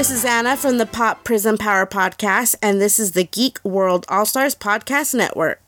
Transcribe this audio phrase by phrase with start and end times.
[0.00, 4.06] This is Anna from the Pop Prism Power Podcast, and this is the Geek World
[4.08, 5.60] All Stars Podcast Network.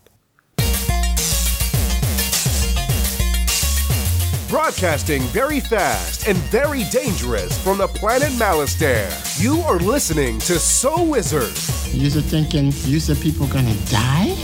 [4.49, 9.13] Broadcasting very fast and very dangerous from the planet Malastare.
[9.39, 11.53] You are listening to So Wizard.
[11.93, 14.35] You're thinking, you said people gonna die?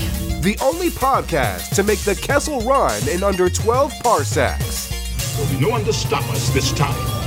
[0.43, 4.91] The only podcast to make the Kessel run in under 12 parsecs.
[5.35, 7.18] There'll be no one to stop us this time.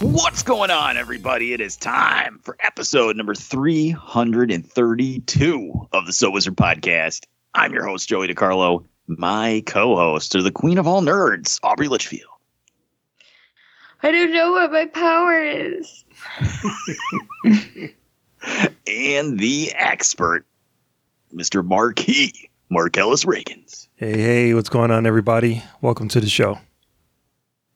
[0.00, 1.52] What's going on, everybody?
[1.52, 7.26] It is time for episode number 332 of the So Wizard podcast.
[7.52, 8.86] I'm your host, Joey DiCarlo.
[9.08, 12.30] My co host are the queen of all nerds, Aubrey Litchfield.
[14.02, 16.02] I don't know what my power is.
[18.86, 20.46] and the expert,
[21.34, 21.62] Mr.
[21.62, 23.88] Marquis, Marcellus Reagans.
[23.96, 25.62] Hey, hey, what's going on, everybody?
[25.82, 26.58] Welcome to the show.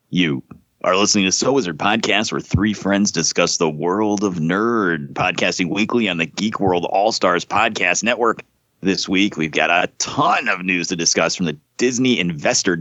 [0.09, 0.43] You
[0.85, 5.71] are listening to So Wizard Podcast, where three friends discuss the world of nerd, podcasting
[5.71, 8.43] weekly on the Geek World All Stars Podcast Network.
[8.81, 12.81] This week, we've got a ton of news to discuss from the Disney Investor.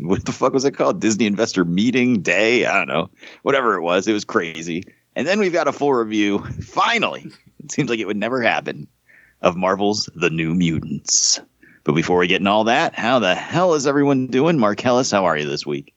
[0.00, 1.00] What the fuck was it called?
[1.00, 2.66] Disney Investor Meeting Day?
[2.66, 3.10] I don't know.
[3.42, 4.82] Whatever it was, it was crazy.
[5.14, 6.40] And then we've got a full review.
[6.62, 7.30] Finally,
[7.62, 8.88] it seems like it would never happen
[9.40, 11.38] of Marvel's The New Mutants.
[11.84, 14.58] But before we get in all that, how the hell is everyone doing?
[14.58, 15.92] Marcellus, how are you this week?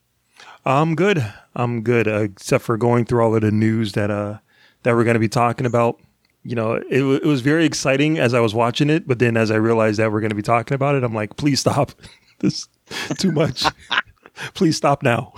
[0.64, 1.24] I'm good.
[1.54, 4.38] I'm good, uh, except for going through all of the news that uh
[4.82, 6.00] that we're going to be talking about.
[6.42, 9.50] You know, it, it was very exciting as I was watching it, but then as
[9.50, 11.92] I realized that we're going to be talking about it, I'm like, please stop.
[12.38, 12.66] this
[13.18, 13.64] too much.
[14.54, 15.34] please stop now.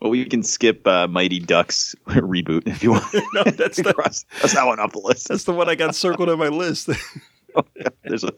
[0.00, 3.14] well, we can skip uh, Mighty Ducks reboot if you want.
[3.32, 5.28] no, that's the, cross, that's that one off the list.
[5.28, 6.90] That's the one I got circled on my list.
[8.02, 8.32] there's, a,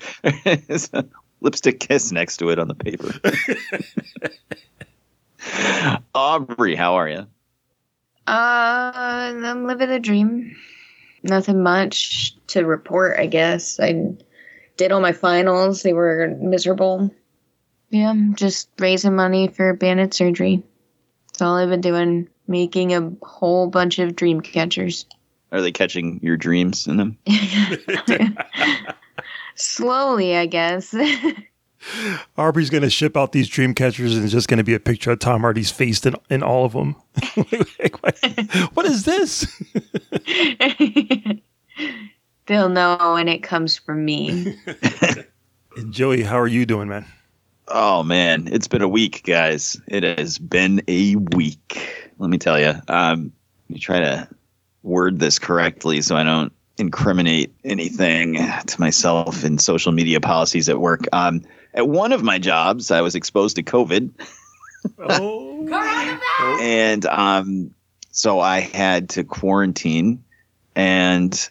[0.67, 1.07] there's a
[1.41, 3.15] lipstick kiss next to it on the paper.
[6.35, 7.29] Aubrey, how are you?
[8.27, 10.57] Uh, I'm living the dream.
[11.23, 13.79] Nothing much to report, I guess.
[13.79, 14.17] I
[14.77, 15.85] did all my finals.
[15.85, 17.15] They were miserable.
[17.91, 20.65] Yeah, just raising money for bandit surgery.
[21.29, 22.29] That's all I've been doing.
[22.49, 25.07] Making a whole bunch of dream catchers.
[25.53, 27.17] Are they catching your dreams in them?
[29.55, 30.93] Slowly, I guess.
[32.37, 34.81] Aubrey's going to ship out these dream catchers and it's just going to be a
[34.81, 36.97] picture of Tom Hardy's face in, in all of them.
[38.75, 39.47] what is this?
[42.47, 44.57] They'll know when it comes from me.
[45.77, 47.07] and Joey, how are you doing, man?
[47.69, 48.49] Oh, man.
[48.53, 49.81] It's been a week, guys.
[49.89, 52.11] It has been a week.
[52.19, 52.75] Let me tell you.
[52.89, 53.33] Um,
[53.69, 54.29] let me try to
[54.83, 60.81] word this correctly so I don't incriminate anything to myself in social media policies at
[60.81, 61.07] work.
[61.13, 61.43] Um,
[61.75, 64.11] at one of my jobs, I was exposed to COVID.
[64.99, 66.59] oh.
[66.61, 67.75] and um,
[68.11, 70.25] so I had to quarantine.
[70.77, 71.49] And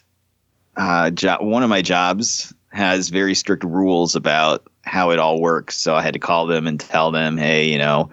[0.76, 5.76] uh, jo- one of my jobs has very strict rules about how it all works.
[5.76, 8.10] So I had to call them and tell them, hey, you know,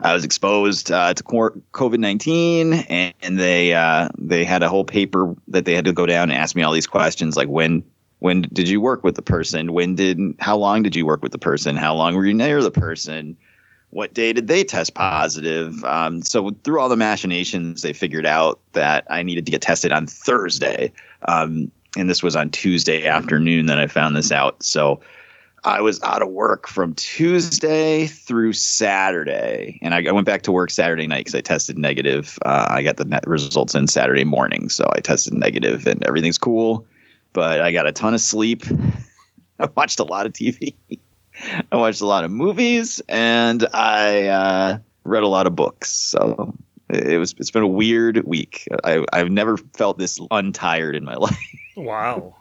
[0.00, 4.84] I was exposed uh, to COVID nineteen, and, and, they uh, they had a whole
[4.84, 7.84] paper that they had to go down and ask me all these questions, like when
[8.24, 9.74] when did you work with the person?
[9.74, 11.76] When did how long did you work with the person?
[11.76, 13.36] How long were you near the person?
[13.90, 15.84] What day did they test positive?
[15.84, 19.92] Um, so through all the machinations, they figured out that I needed to get tested
[19.92, 20.90] on Thursday,
[21.28, 24.62] um, and this was on Tuesday afternoon that I found this out.
[24.62, 25.02] So
[25.64, 30.52] I was out of work from Tuesday through Saturday, and I, I went back to
[30.52, 32.38] work Saturday night because I tested negative.
[32.42, 36.86] Uh, I got the results in Saturday morning, so I tested negative, and everything's cool.
[37.34, 38.62] But I got a ton of sleep.
[39.58, 40.74] I watched a lot of TV.
[41.70, 45.90] I watched a lot of movies, and I uh, read a lot of books.
[45.90, 46.54] So
[46.88, 47.34] it was.
[47.38, 48.66] It's been a weird week.
[48.82, 51.36] I, I've never felt this untired in my life.
[51.76, 52.34] Wow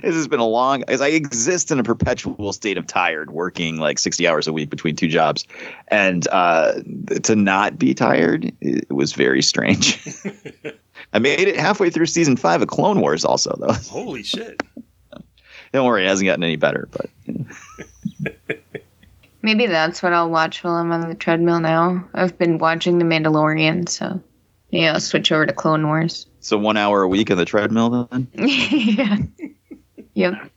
[0.00, 3.78] this has been a long as I exist in a perpetual state of tired, working
[3.78, 5.46] like sixty hours a week between two jobs,
[5.88, 6.74] and uh,
[7.22, 10.02] to not be tired it was very strange.
[11.12, 13.72] I made it halfway through season five of Clone Wars, also though.
[13.90, 14.62] Holy shit!
[15.72, 17.10] Don't worry, it hasn't gotten any better, but.
[19.44, 22.08] Maybe that's what I'll watch while I'm on the treadmill now.
[22.14, 24.22] I've been watching The Mandalorian, so
[24.70, 26.26] yeah, I'll switch over to Clone Wars.
[26.40, 28.28] So one hour a week on the treadmill then?
[28.34, 29.16] yeah.
[30.14, 30.50] Yep.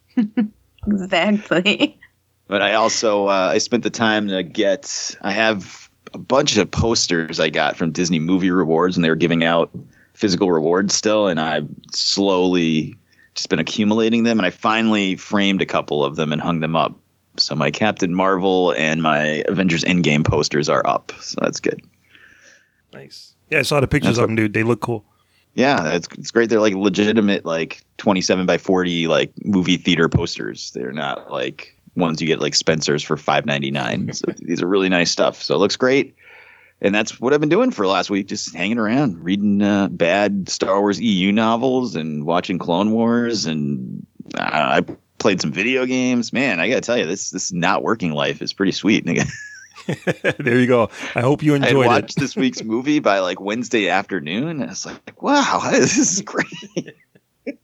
[0.88, 2.00] exactly.
[2.48, 6.70] But I also uh, I spent the time to get I have a bunch of
[6.70, 9.72] posters I got from Disney Movie Rewards, and they were giving out
[10.16, 12.98] physical rewards still, and I've slowly
[13.36, 16.76] just been accumulating them, and I finally framed a couple of them and hung them
[16.76, 16.96] up
[17.38, 21.12] So my Captain Marvel and my Avengers Endgame posters are up.
[21.20, 21.82] So that's good.
[22.94, 23.36] Nice.
[23.50, 24.54] Yeah, I saw the pictures That's of them, dude.
[24.54, 25.06] They look cool.
[25.54, 26.50] Yeah, it's it's great.
[26.50, 30.72] They're like legitimate, like twenty seven by forty, like movie theater posters.
[30.72, 34.12] They're not like ones you get like Spencer's for five ninety nine.
[34.14, 35.42] so these are really nice stuff.
[35.42, 36.16] So it looks great.
[36.86, 39.88] And that's what I've been doing for the last week, just hanging around, reading uh,
[39.88, 44.06] bad Star Wars EU novels and watching Clone Wars, and
[44.36, 44.86] uh, I
[45.18, 46.32] played some video games.
[46.32, 49.04] Man, I gotta tell you, this this not working life is pretty sweet.
[50.38, 50.92] there you go.
[51.16, 52.20] I hope you enjoyed I watched it.
[52.20, 54.50] this week's movie by like Wednesday afternoon.
[54.50, 56.46] And I was like, wow, this is great.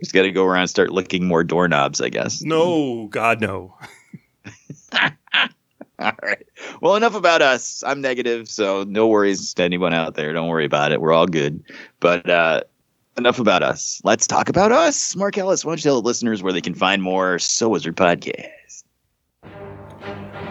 [0.00, 2.40] Just got to go around and start licking more doorknobs, I guess.
[2.40, 3.76] No, God, no.
[5.98, 6.46] All right.
[6.80, 7.84] Well, enough about us.
[7.86, 10.32] I'm negative, so no worries to anyone out there.
[10.32, 11.00] Don't worry about it.
[11.00, 11.62] We're all good.
[12.00, 12.62] But uh,
[13.16, 14.00] enough about us.
[14.02, 15.14] Let's talk about us.
[15.14, 18.48] Marcellus, why don't you tell the listeners where they can find more So Wizard podcast?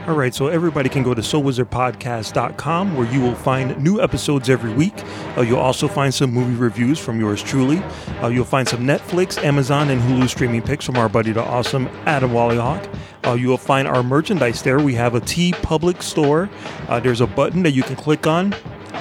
[0.06, 4.74] All right, so everybody can go to SoulWizardPodcast.com where you will find new episodes every
[4.74, 4.94] week.
[5.38, 7.78] Uh, you'll also find some movie reviews from yours truly.
[8.22, 11.88] Uh, you'll find some Netflix, Amazon, and Hulu streaming picks from our buddy the awesome
[12.06, 12.94] Adam Wallyhawk.
[13.26, 14.78] Uh, you will find our merchandise there.
[14.78, 16.50] We have a TeePublic store.
[16.90, 18.54] Uh, there's a button that you can click on,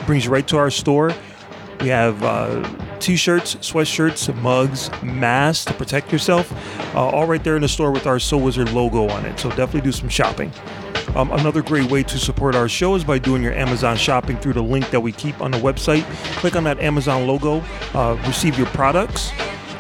[0.06, 1.12] brings you right to our store.
[1.80, 2.62] We have uh,
[3.00, 6.52] t-shirts, sweatshirts, mugs, masks to protect yourself,
[6.94, 9.40] uh, all right there in the store with our Soul Wizard logo on it.
[9.40, 10.52] So definitely do some shopping.
[11.14, 14.54] Um, another great way to support our show is by doing your Amazon shopping through
[14.54, 16.04] the link that we keep on the website.
[16.36, 17.62] Click on that Amazon logo,
[17.92, 19.30] uh, receive your products,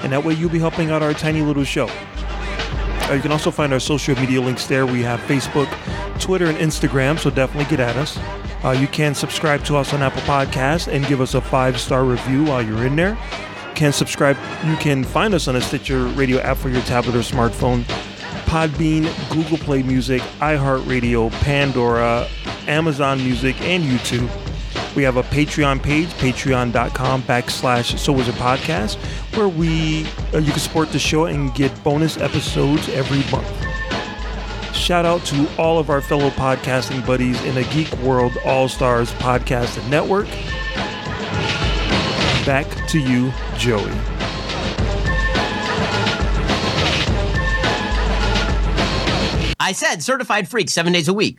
[0.02, 1.88] and that way you'll be helping out our tiny little show.
[1.88, 4.84] Uh, you can also find our social media links there.
[4.84, 5.68] We have Facebook,
[6.20, 8.18] Twitter, and Instagram, so definitely get at us.
[8.62, 12.04] Uh, you can subscribe to us on Apple Podcasts and give us a five star
[12.04, 13.16] review while you're in there.
[13.74, 14.36] Can subscribe.
[14.64, 17.84] You can find us on a Stitcher radio app for your tablet or smartphone.
[18.52, 22.28] Podbean, Google Play Music, iHeartRadio, Pandora,
[22.68, 24.28] Amazon Music, and YouTube.
[24.94, 28.96] We have a Patreon page, patreon.com backslash So Wizard Podcast,
[29.34, 30.04] where we
[30.34, 33.50] uh, you can support the show and get bonus episodes every month.
[34.76, 39.12] Shout out to all of our fellow podcasting buddies in the Geek World All Stars
[39.12, 40.26] Podcast Network.
[42.44, 44.11] Back to you, Joey.
[49.62, 51.38] I said certified freak seven days a week.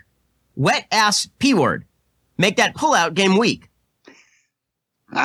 [0.56, 1.86] Wet ass P word.
[2.38, 3.70] Make that pullout game weak.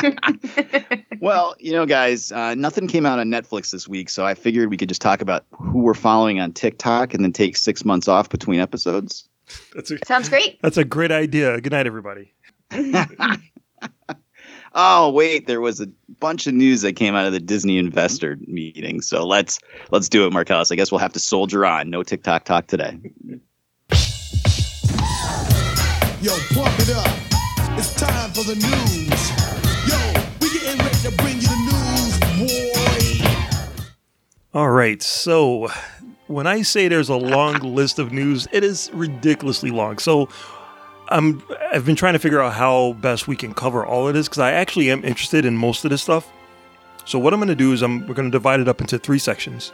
[1.20, 4.70] Well, you know, guys, uh, nothing came out on Netflix this week, so I figured
[4.70, 8.06] we could just talk about who we're following on TikTok and then take six months
[8.06, 9.28] off between episodes.
[9.74, 10.62] That's a, Sounds great.
[10.62, 11.60] that's a great idea.
[11.60, 12.32] Good night, everybody.
[14.74, 15.86] Oh, wait, there was a
[16.20, 19.00] bunch of news that came out of the Disney investor meeting.
[19.00, 19.58] So let's
[19.90, 20.70] let's do it, Marcellus.
[20.70, 21.90] I guess we'll have to soldier on.
[21.90, 22.98] No TikTok talk today.
[26.20, 27.18] Yo, pump it up.
[27.78, 29.30] It's time for the news.
[29.88, 29.96] Yo,
[30.40, 33.38] we getting ready to bring you the news, boy.
[34.52, 35.00] All right.
[35.00, 35.68] So
[36.26, 39.98] when I say there's a long list of news, it is ridiculously long.
[39.98, 40.28] So
[41.10, 44.28] I'm I've been trying to figure out how best we can cover all of this
[44.28, 46.30] because I actually am interested in most of this stuff.
[47.04, 48.98] So what I'm going to do is I'm we're going to divide it up into
[48.98, 49.72] three sections.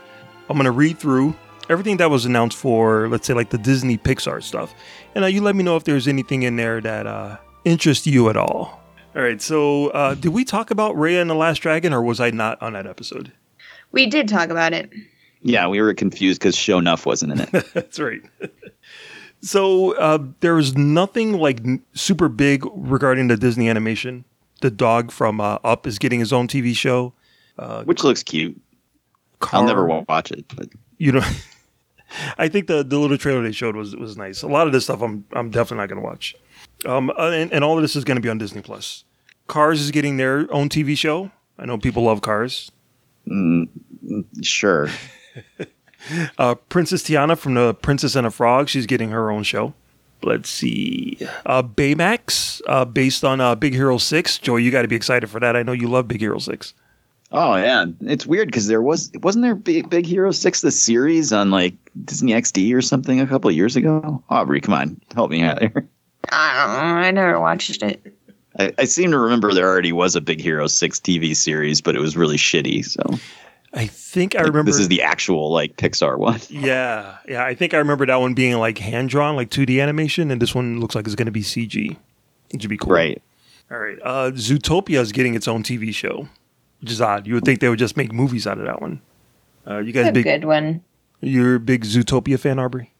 [0.48, 1.34] I'm going to read through
[1.68, 4.74] everything that was announced for let's say like the Disney Pixar stuff,
[5.14, 8.28] and uh, you let me know if there's anything in there that uh, interests you
[8.28, 8.80] at all.
[9.16, 9.40] All right.
[9.40, 12.60] So uh, did we talk about Raya and the Last Dragon, or was I not
[12.62, 13.32] on that episode?
[13.92, 14.92] We did talk about it.
[15.42, 17.50] Yeah, we were confused because Show Enough wasn't in it.
[17.74, 18.22] That's right.
[19.44, 21.60] so uh, there was nothing like
[21.94, 24.24] super big regarding the Disney animation.
[24.60, 27.12] The dog from uh, Up is getting his own TV show.
[27.84, 28.60] which looks cute.
[29.40, 30.44] Car, I'll never wa- watch it.
[30.56, 31.22] But You know,
[32.38, 34.42] I think the the little trailer they showed was was nice.
[34.42, 36.34] A lot of this stuff I'm I'm definitely not going to watch.
[36.86, 39.04] Um, uh, and, and all of this is going to be on Disney Plus.
[39.46, 41.30] Cars is getting their own TV show.
[41.58, 42.70] I know people love Cars.
[44.42, 44.88] sure.
[46.38, 49.74] Uh, Princess Tiana from the Princess and a Frog, she's getting her own show.
[50.22, 51.18] Let's see.
[51.44, 54.38] Uh, Baymax, uh, based on uh, Big Hero 6.
[54.38, 55.54] Joey, you got to be excited for that.
[55.56, 56.74] I know you love Big Hero 6.
[57.36, 61.32] Oh yeah, it's weird because there was wasn't there Big, Big Hero Six the series
[61.32, 64.22] on like Disney XD or something a couple of years ago.
[64.30, 65.88] Aubrey, come on, help me out here.
[66.30, 66.94] I don't know.
[66.94, 68.14] I never watched it.
[68.58, 71.96] I, I seem to remember there already was a Big Hero Six TV series, but
[71.96, 72.84] it was really shitty.
[72.84, 73.02] So
[73.76, 74.70] I think I remember.
[74.70, 76.40] this is the actual like Pixar one.
[76.50, 77.44] Yeah, yeah.
[77.44, 80.54] I think I remember that one being like hand drawn, like 2D animation, and this
[80.54, 81.96] one looks like it's going to be CG.
[82.50, 82.92] It should be cool.
[82.92, 83.20] Right.
[83.70, 83.98] All right.
[84.02, 86.28] Uh, Zootopia is getting its own TV show,
[86.80, 87.26] which is odd.
[87.26, 89.00] You would think they would just make movies out of that one.
[89.66, 90.24] Uh, you guys A big?
[90.24, 90.82] good one.
[91.20, 92.92] You're a big Zootopia fan, Aubrey?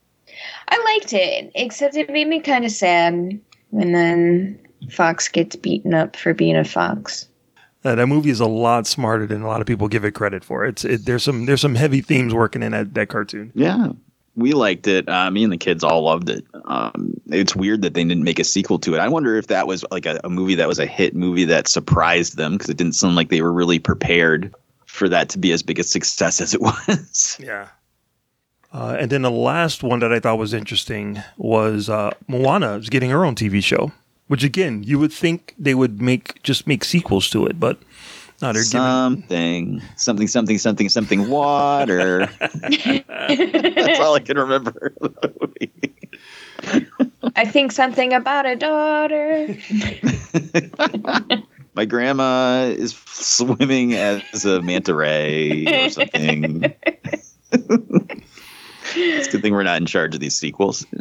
[0.69, 3.38] I liked it, except it made me kind of sad
[3.71, 4.59] when then
[4.90, 7.28] Fox gets beaten up for being a fox.
[7.84, 10.42] Uh, that movie is a lot smarter than a lot of people give it credit
[10.42, 10.64] for.
[10.64, 13.52] It's it, there's some there's some heavy themes working in that, that cartoon.
[13.54, 13.88] Yeah,
[14.36, 15.08] we liked it.
[15.08, 16.44] Uh, me and the kids all loved it.
[16.64, 19.00] Um, it's weird that they didn't make a sequel to it.
[19.00, 21.68] I wonder if that was like a, a movie that was a hit movie that
[21.68, 24.54] surprised them because it didn't sound like they were really prepared
[24.86, 27.36] for that to be as big a success as it was.
[27.38, 27.68] Yeah.
[28.72, 32.88] Uh, and then the last one that I thought was interesting was uh, Moana is
[32.88, 33.92] getting her own TV show,
[34.28, 37.78] which again you would think they would make just make sequels to it, but
[38.43, 38.69] no, they're giving.
[38.69, 42.26] something, something, something, something, something, water.
[42.40, 44.93] That's all I can remember.
[45.00, 45.73] of the movie.
[47.37, 49.57] I think something about a daughter.
[51.75, 56.62] My grandma is swimming as a manta ray or something.
[57.52, 60.87] it's a good thing we're not in charge of these sequels.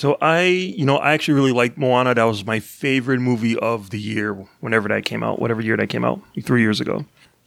[0.00, 2.14] So I, you know, I actually really liked Moana.
[2.14, 5.88] That was my favorite movie of the year, whenever that came out, whatever year that
[5.90, 7.04] came out, like three years ago.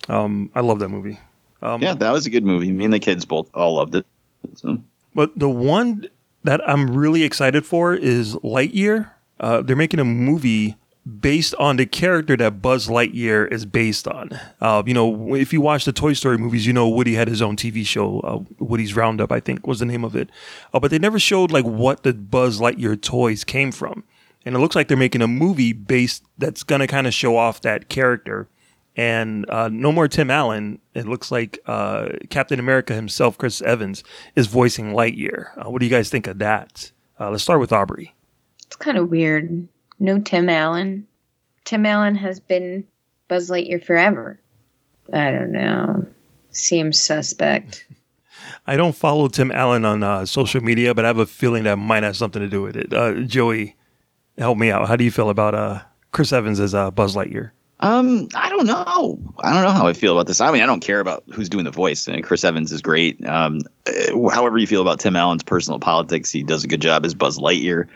[0.07, 1.17] Um, I love that movie.
[1.63, 2.71] Um, Yeah, that was a good movie.
[2.71, 4.05] Me and the kids both all loved it.
[4.53, 4.77] So.
[5.15, 6.07] But the one
[6.43, 9.09] that I'm really excited for is Lightyear.
[9.39, 14.39] Uh, they're making a movie based on the character that Buzz Lightyear is based on.
[14.61, 17.41] Uh, you know, if you watch the Toy Story movies, you know Woody had his
[17.41, 20.29] own TV show, uh, Woody's Roundup, I think was the name of it.
[20.73, 24.03] Uh, but they never showed like what the Buzz Lightyear toys came from.
[24.45, 27.61] And it looks like they're making a movie based that's gonna kind of show off
[27.61, 28.47] that character.
[28.95, 30.79] And uh, no more Tim Allen.
[30.93, 34.03] It looks like uh, Captain America himself, Chris Evans,
[34.35, 35.57] is voicing Lightyear.
[35.57, 36.91] Uh, what do you guys think of that?
[37.19, 38.13] Let's start with Aubrey.
[38.65, 39.65] It's kind of weird.
[40.03, 41.07] No Tim Allen.
[41.63, 42.83] Tim Allen has been
[43.29, 44.37] Buzz Lightyear forever.
[45.13, 46.05] I don't know.
[46.51, 47.87] Seems suspect.
[48.67, 51.77] I don't follow Tim Allen on uh, social media, but I have a feeling that
[51.77, 52.93] might have something to do with it.
[52.93, 53.77] Uh, Joey,
[54.37, 54.89] help me out.
[54.89, 55.79] How do you feel about uh,
[56.11, 57.51] Chris Evans as uh, Buzz Lightyear?
[57.79, 59.17] Um, I don't know.
[59.39, 60.41] I don't know how I feel about this.
[60.41, 62.09] I mean, I don't care about who's doing the voice.
[62.09, 63.25] And Chris Evans is great.
[63.25, 67.05] Um, uh, however you feel about Tim Allen's personal politics, he does a good job
[67.05, 67.87] as Buzz Lightyear.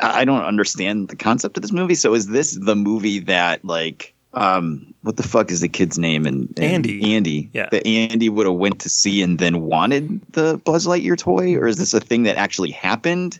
[0.00, 1.94] I don't understand the concept of this movie.
[1.94, 6.24] So is this the movie that like um what the fuck is the kid's name
[6.26, 7.14] and, and Andy.
[7.14, 7.50] Andy.
[7.52, 7.68] Yeah.
[7.70, 11.54] That Andy would have went to see and then wanted the Buzz Lightyear toy?
[11.56, 13.38] Or is this a thing that actually happened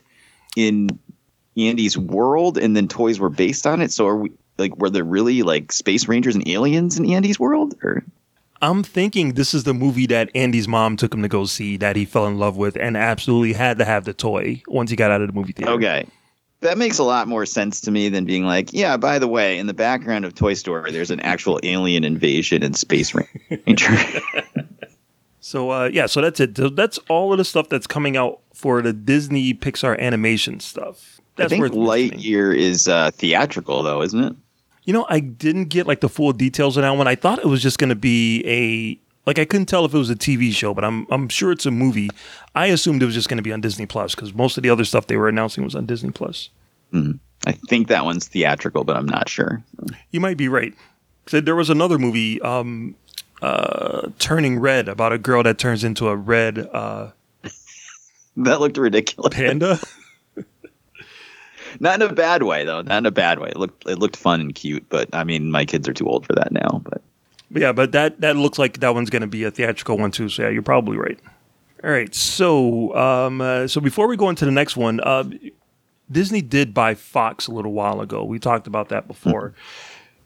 [0.55, 0.89] in
[1.57, 3.91] Andy's world and then toys were based on it?
[3.91, 7.75] So are we like were there really like space rangers and aliens in Andy's world?
[7.83, 8.03] Or
[8.61, 11.95] I'm thinking this is the movie that Andy's mom took him to go see that
[11.95, 15.11] he fell in love with and absolutely had to have the toy once he got
[15.11, 15.71] out of the movie theater.
[15.73, 16.05] Okay.
[16.63, 19.57] That makes a lot more sense to me than being like, yeah, by the way,
[19.59, 23.95] in the background of Toy Story, there's an actual alien invasion and space ranger.
[25.43, 26.55] So uh, yeah, so that's it.
[26.55, 31.19] So That's all of the stuff that's coming out for the Disney Pixar animation stuff.
[31.19, 31.73] I That's think worth.
[31.73, 34.35] Lightyear is uh, theatrical, though, isn't it?
[34.85, 37.09] You know, I didn't get like the full details of that one.
[37.09, 39.97] I thought it was just going to be a like I couldn't tell if it
[39.97, 42.09] was a TV show, but I'm I'm sure it's a movie.
[42.55, 44.69] I assumed it was just going to be on Disney Plus because most of the
[44.69, 46.49] other stuff they were announcing was on Disney Plus.
[47.45, 49.63] I think that one's theatrical, but I'm not sure.
[50.11, 50.73] You might be right.
[51.25, 52.95] So there was another movie, um,
[53.41, 57.11] uh, Turning Red, about a girl that turns into a red uh,
[58.37, 59.33] That looked ridiculous.
[59.33, 59.79] panda.
[61.79, 62.81] Not in a bad way, though.
[62.83, 63.49] Not in a bad way.
[63.49, 66.25] It looked it looked fun and cute, but I mean, my kids are too old
[66.27, 66.81] for that now.
[66.83, 67.01] But
[67.53, 70.29] yeah, but that that looks like that one's going to be a theatrical one too.
[70.29, 71.19] So yeah, you're probably right.
[71.83, 75.25] All right, so um, uh, so before we go into the next one, uh,
[76.09, 78.23] Disney did buy Fox a little while ago.
[78.23, 79.53] We talked about that before,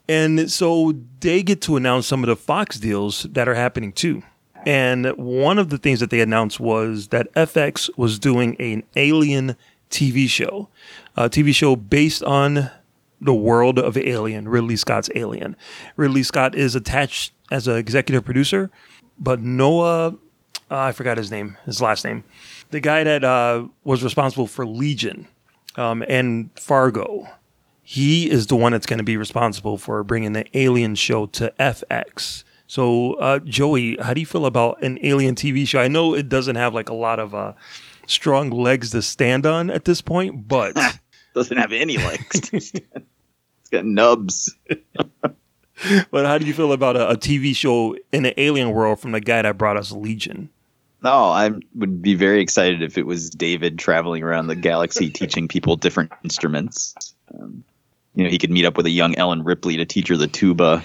[0.08, 4.22] and so they get to announce some of the Fox deals that are happening too.
[4.66, 9.56] And one of the things that they announced was that FX was doing an Alien
[9.90, 10.68] TV show,
[11.16, 12.70] a TV show based on
[13.20, 15.56] the world of Alien, Ridley Scott's Alien.
[15.96, 18.70] Ridley Scott is attached as an executive producer,
[19.20, 20.14] but Noah, uh,
[20.70, 22.24] I forgot his name, his last name,
[22.72, 25.28] the guy that uh, was responsible for Legion
[25.76, 27.28] um, and Fargo,
[27.82, 31.54] he is the one that's going to be responsible for bringing the Alien show to
[31.60, 32.44] FX.
[32.68, 35.80] So, uh, Joey, how do you feel about an Alien TV show?
[35.80, 37.54] I know it doesn't have like a lot of uh,
[38.06, 40.76] strong legs to stand on at this point, but
[41.38, 42.50] doesn't have any legs.
[42.54, 44.54] it's got nubs.
[46.12, 49.12] but how do you feel about a, a TV show in the alien world from
[49.12, 50.50] the guy that brought us Legion?
[51.04, 55.48] No, I would be very excited if it was David traveling around the galaxy teaching
[55.48, 56.96] people different instruments.
[57.34, 57.64] Um,
[58.16, 60.28] you know, he could meet up with a young Ellen Ripley to teach her the
[60.28, 60.84] tuba.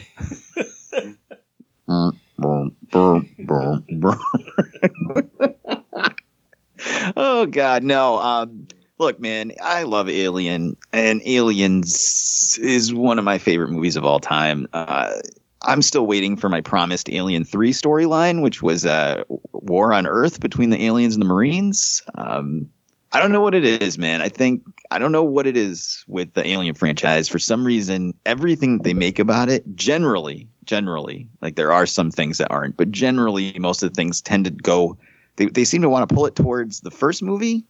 [7.17, 8.19] Oh God, no.
[8.19, 8.62] Um,
[9.03, 14.21] look, man, I love Alien, and Aliens is one of my favorite movies of all
[14.21, 14.69] time.
[14.73, 15.15] Uh,
[15.61, 20.41] I'm still waiting for my promised Alien Three storyline, which was a war on Earth
[20.41, 22.03] between the aliens and the Marines.
[22.15, 22.71] Um,
[23.11, 24.23] I don't know what it is, man.
[24.23, 27.29] I think I don't know what it is with the Alien franchise.
[27.29, 32.39] For some reason, everything they make about it, generally, generally, like there are some things
[32.39, 34.97] that aren't, but generally, most of the things tend to go.
[35.37, 37.65] They they seem to want to pull it towards the first movie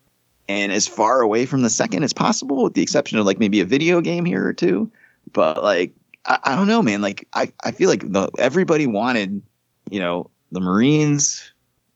[0.48, 3.60] and as far away from the second as possible, with the exception of like maybe
[3.60, 4.90] a video game here or two.
[5.32, 5.92] But like,
[6.26, 7.00] I, I don't know, man.
[7.00, 9.42] Like, I, I feel like the, everybody wanted,
[9.90, 11.52] you know, the Marines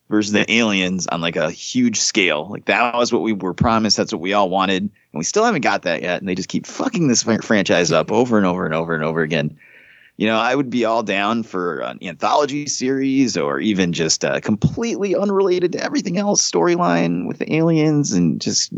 [0.09, 2.49] versus the aliens on like a huge scale.
[2.49, 3.97] Like that was what we were promised.
[3.97, 6.21] That's what we all wanted, and we still haven't got that yet.
[6.21, 9.23] And they just keep fucking this franchise up over and over and over and over
[9.23, 9.59] again.
[10.17, 14.41] You know, I would be all down for an anthology series or even just a
[14.41, 18.73] completely unrelated to everything else storyline with the aliens and just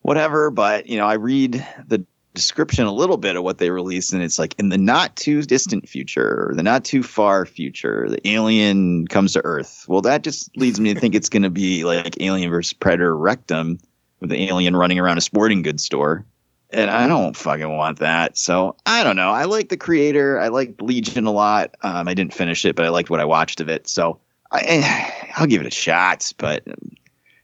[0.00, 0.50] whatever.
[0.50, 4.22] But, you know, I read the description a little bit of what they released, and
[4.22, 9.06] it's like in the not too distant future the not too far future, the alien
[9.08, 9.84] comes to Earth.
[9.88, 13.16] Well, that just leads me to think it's going to be like Alien versus Predator
[13.16, 13.78] Requiem
[14.20, 16.24] with the alien running around a sporting goods store.
[16.72, 18.38] And I don't fucking want that.
[18.38, 19.30] So I don't know.
[19.30, 20.38] I like the creator.
[20.38, 21.74] I like Legion a lot.
[21.82, 23.88] Um, I didn't finish it, but I liked what I watched of it.
[23.88, 24.20] So
[24.52, 26.32] I, I'll give it a shot.
[26.38, 26.62] But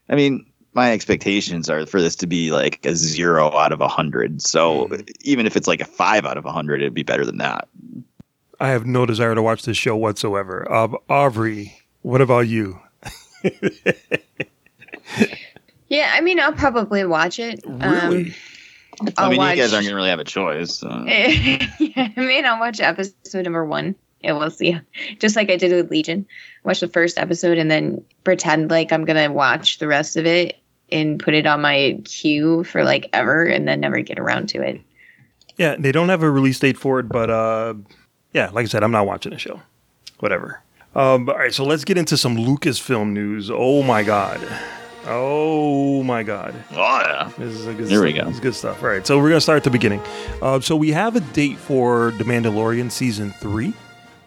[0.09, 3.87] I mean, my expectations are for this to be like a zero out of a
[3.87, 4.41] hundred.
[4.41, 4.89] So
[5.21, 7.67] even if it's like a five out of a hundred, it'd be better than that.
[8.59, 10.71] I have no desire to watch this show whatsoever.
[10.71, 12.79] Uh, Aubrey, what about you?
[15.89, 17.63] Yeah, I mean, I'll probably watch it.
[17.65, 18.25] Really?
[18.25, 18.33] Um,
[19.01, 20.75] I I'll mean, watch, you guys aren't gonna really have a choice.
[20.75, 20.87] So.
[21.05, 23.95] yeah, I mean, I'll watch episode number one.
[24.23, 24.77] And we'll see.
[25.19, 26.25] Just like I did with Legion.
[26.63, 30.57] Watch the first episode and then pretend like I'm gonna watch the rest of it
[30.91, 34.61] and put it on my queue for like ever and then never get around to
[34.61, 34.81] it.
[35.57, 37.75] Yeah, they don't have a release date for it, but uh,
[38.33, 39.61] yeah, like I said, I'm not watching the show.
[40.19, 40.61] Whatever.
[40.95, 43.51] Um, all right, so let's get into some Lucasfilm news.
[43.51, 44.41] Oh my god.
[45.09, 46.53] Oh my god.
[46.71, 47.31] Oh yeah.
[47.37, 48.25] This is a good Here we go.
[48.25, 48.83] This is good stuff.
[48.83, 50.01] All right, so we're gonna start at the beginning.
[50.41, 53.73] Uh, so we have a date for The Mandalorian season three.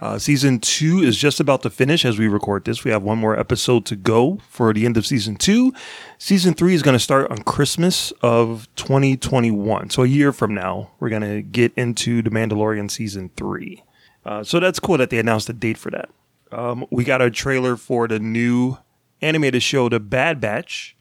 [0.00, 2.82] Uh, season two is just about to finish as we record this.
[2.82, 5.74] We have one more episode to go for the end of season two.
[6.16, 9.90] Season three is going to start on Christmas of 2021.
[9.90, 13.84] So a year from now, we're going to get into The Mandalorian season three.
[14.24, 16.08] Uh, so that's cool that they announced a date for that.
[16.50, 18.78] Um, we got a trailer for the new
[19.22, 20.96] animated show, The Bad Batch,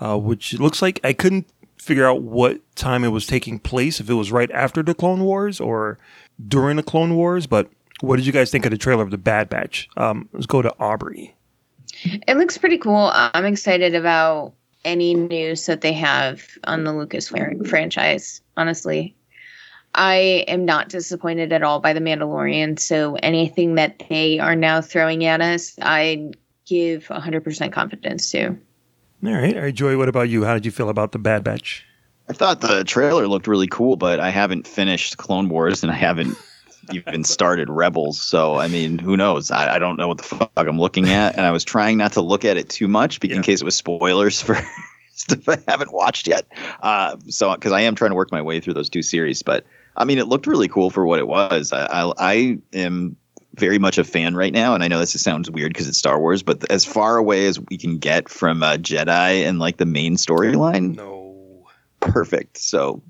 [0.00, 1.48] uh, which looks like I couldn't
[1.78, 5.22] figure out what time it was taking place, if it was right after the Clone
[5.22, 5.98] Wars or
[6.48, 7.46] during the Clone Wars.
[7.46, 9.88] But what did you guys think of the trailer of The Bad Batch?
[9.96, 11.34] Um, let's go to Aubrey.
[12.02, 13.10] It looks pretty cool.
[13.14, 14.52] I'm excited about
[14.84, 19.16] any news that they have on the Lucas franchise, honestly.
[19.94, 22.78] I am not disappointed at all by The Mandalorian.
[22.78, 26.32] So anything that they are now throwing at us, I
[26.66, 28.48] give 100% confidence to.
[29.24, 29.96] All right, all right, Joey.
[29.96, 30.44] What about you?
[30.44, 31.84] How did you feel about The Bad Batch?
[32.28, 35.94] I thought the trailer looked really cool, but I haven't finished Clone Wars and I
[35.94, 36.36] haven't
[36.92, 38.20] even started Rebels.
[38.20, 39.50] So I mean, who knows?
[39.50, 42.12] I, I don't know what the fuck I'm looking at, and I was trying not
[42.12, 44.58] to look at it too much be- in case it was spoilers for
[45.12, 46.46] stuff I haven't watched yet.
[46.82, 49.64] Uh, so because I am trying to work my way through those two series, but
[49.96, 51.72] I mean, it looked really cool for what it was.
[51.72, 53.16] I I, I am
[53.56, 56.20] very much a fan right now, and I know this sounds weird because it's Star
[56.20, 59.86] Wars, but as far away as we can get from uh, Jedi and like the
[59.86, 61.66] main storyline, No.
[62.00, 62.58] perfect.
[62.58, 63.02] So,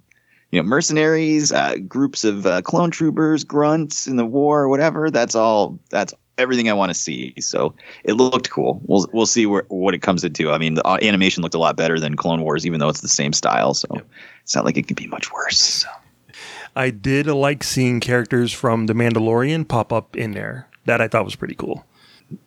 [0.51, 5.11] you know, mercenaries, uh, groups of uh, clone troopers, grunts in the war, whatever.
[5.11, 5.79] That's all.
[5.91, 7.35] That's everything I want to see.
[7.41, 8.81] So it looked cool.
[8.85, 10.53] We'll we'll see where, what it comes into.
[10.53, 13.01] I mean, the uh, animation looked a lot better than Clone Wars, even though it's
[13.01, 13.75] the same style.
[13.75, 13.89] So
[14.43, 15.59] it's not like it could be much worse.
[15.59, 15.89] So.
[16.77, 20.69] I did like seeing characters from The Mandalorian pop up in there.
[20.85, 21.85] That I thought was pretty cool.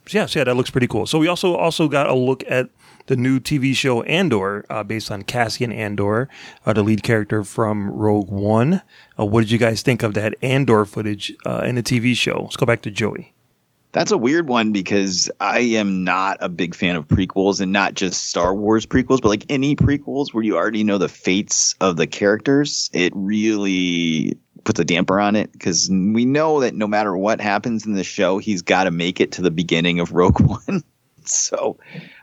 [0.07, 1.05] So yeah, so yeah, that looks pretty cool.
[1.07, 2.69] So we also also got a look at
[3.07, 6.29] the new TV show Andor, uh, based on Cassian Andor,
[6.65, 8.83] uh, the lead character from Rogue One.
[9.17, 12.41] Uh, what did you guys think of that Andor footage uh, in the TV show?
[12.43, 13.33] Let's go back to Joey.
[13.91, 17.95] That's a weird one because I am not a big fan of prequels and not
[17.95, 21.97] just Star Wars prequels, but like any prequels where you already know the fates of
[21.97, 22.91] the characters.
[22.93, 27.87] It really puts a damper on it because we know that no matter what happens
[27.87, 30.83] in the show, he's got to make it to the beginning of Rogue One.
[31.25, 31.77] so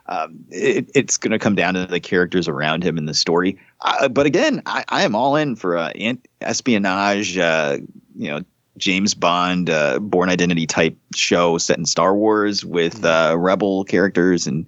[0.07, 3.59] um, it, it's going to come down to the characters around him in the story.
[3.81, 5.93] Uh, but again, I, I am all in for uh,
[6.41, 7.79] espionage, uh,
[8.15, 8.45] you know,
[8.77, 14.47] James Bond, uh, Bourne Identity type show set in Star Wars with uh, rebel characters
[14.47, 14.67] and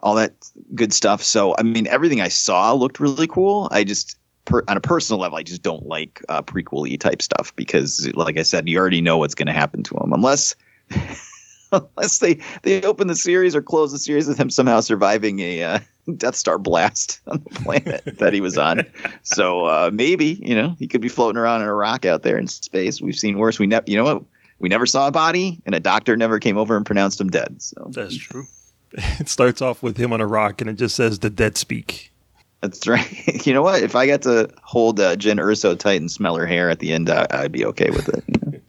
[0.00, 0.34] all that
[0.74, 1.22] good stuff.
[1.22, 3.68] So I mean, everything I saw looked really cool.
[3.70, 7.54] I just per, on a personal level, I just don't like uh, prequel-y type stuff
[7.56, 10.54] because, like I said, you already know what's going to happen to them unless.
[11.96, 15.62] unless they they open the series or close the series with him somehow surviving a
[15.62, 15.78] uh,
[16.16, 18.84] Death Star blast on the planet that he was on.
[19.22, 22.38] So uh, maybe you know he could be floating around in a rock out there
[22.38, 23.00] in space.
[23.00, 23.58] We've seen worse.
[23.58, 24.22] We never, you know what?
[24.58, 27.60] We never saw a body, and a doctor never came over and pronounced him dead.
[27.60, 28.46] So That's true.
[28.94, 32.12] It starts off with him on a rock, and it just says the dead speak.
[32.60, 33.46] that's right.
[33.46, 33.82] you know what?
[33.82, 36.92] If I got to hold uh, Jyn Erso tight and smell her hair at the
[36.92, 38.62] end, uh, I'd be okay with it.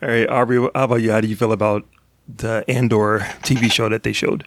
[0.00, 1.10] All right, Aubrey, how about you?
[1.10, 1.84] How do you feel about
[2.36, 4.46] the Andor TV show that they showed?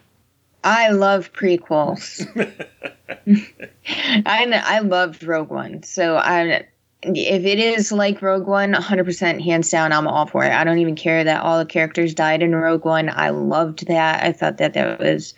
[0.64, 2.26] I love prequels.
[4.26, 6.66] I I loved Rogue One, so I
[7.02, 10.52] if it is like Rogue One, 100% hands down, I'm all for it.
[10.52, 13.10] I don't even care that all the characters died in Rogue One.
[13.10, 14.24] I loved that.
[14.24, 15.34] I thought that that was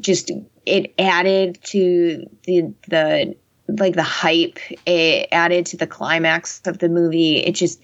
[0.00, 0.32] just
[0.66, 3.36] it added to the the
[3.68, 4.58] like the hype.
[4.86, 7.38] It added to the climax of the movie.
[7.38, 7.80] It just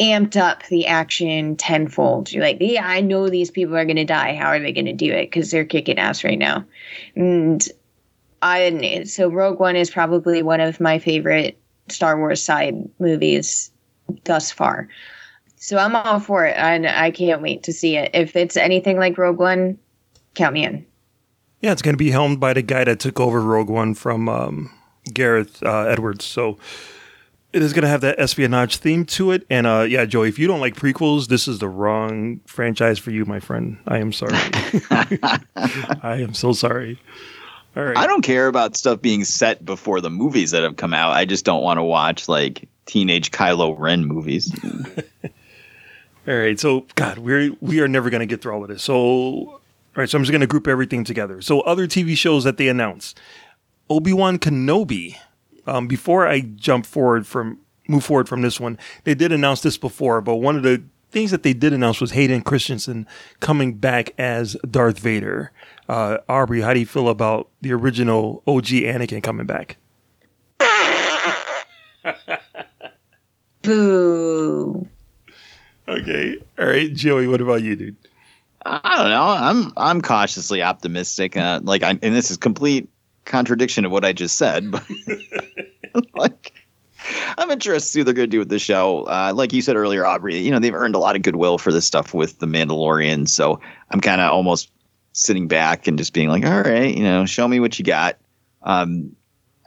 [0.00, 2.32] amped up the action tenfold.
[2.32, 4.34] You're like, yeah, I know these people are gonna die.
[4.34, 5.26] How are they gonna do it?
[5.26, 6.64] Because they're kicking ass right now.
[7.14, 7.66] And
[8.42, 11.58] I so Rogue One is probably one of my favorite
[11.88, 13.70] Star Wars side movies
[14.24, 14.88] thus far.
[15.56, 16.56] So I'm all for it.
[16.56, 18.10] and I can't wait to see it.
[18.14, 19.78] If it's anything like Rogue One,
[20.34, 20.86] count me in.
[21.60, 24.28] Yeah, it's going to be helmed by the guy that took over Rogue One from
[24.30, 24.70] um,
[25.12, 26.24] Gareth uh, Edwards.
[26.24, 26.56] So
[27.52, 29.46] it is going to have that espionage theme to it.
[29.50, 33.10] And uh, yeah, Joey, if you don't like prequels, this is the wrong franchise for
[33.10, 33.78] you, my friend.
[33.86, 34.34] I am sorry.
[34.90, 36.98] I am so sorry.
[37.76, 37.96] All right.
[37.96, 41.12] I don't care about stuff being set before the movies that have come out.
[41.12, 44.52] I just don't want to watch like teenage Kylo Ren movies.
[46.28, 46.58] All right.
[46.58, 48.82] So, God, we're we are never going to get through all of this.
[48.82, 49.60] So, all
[49.96, 50.08] right.
[50.08, 51.40] So I'm just going to group everything together.
[51.40, 53.18] So, other TV shows that they announced:
[53.88, 55.16] Obi Wan Kenobi.
[55.70, 59.78] Um, before I jump forward from move forward from this one, they did announce this
[59.78, 63.06] before, but one of the things that they did announce was Hayden Christensen
[63.38, 65.52] coming back as Darth Vader.
[65.88, 69.76] Uh, Aubrey, how do you feel about the original OG Anakin coming back?
[73.62, 74.88] Boo.
[75.86, 76.36] Okay.
[76.58, 77.96] All right, Joey, what about you, dude?
[78.66, 79.22] I don't know.
[79.22, 81.36] I'm I'm cautiously optimistic.
[81.36, 82.88] Uh, like, I, and this is complete
[83.30, 84.84] contradiction of what I just said, but
[86.14, 86.52] like,
[87.38, 89.04] I'm interested to see what they're going to do with the show.
[89.04, 91.72] Uh, like you said earlier, Aubrey, you know they've earned a lot of goodwill for
[91.72, 94.70] this stuff with the Mandalorian, so I'm kind of almost
[95.12, 98.18] sitting back and just being like, all right, you know, show me what you got.
[98.62, 99.16] Um,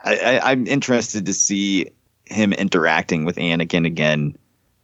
[0.04, 1.90] I, I'm interested to see
[2.26, 4.36] him interacting with Anakin again.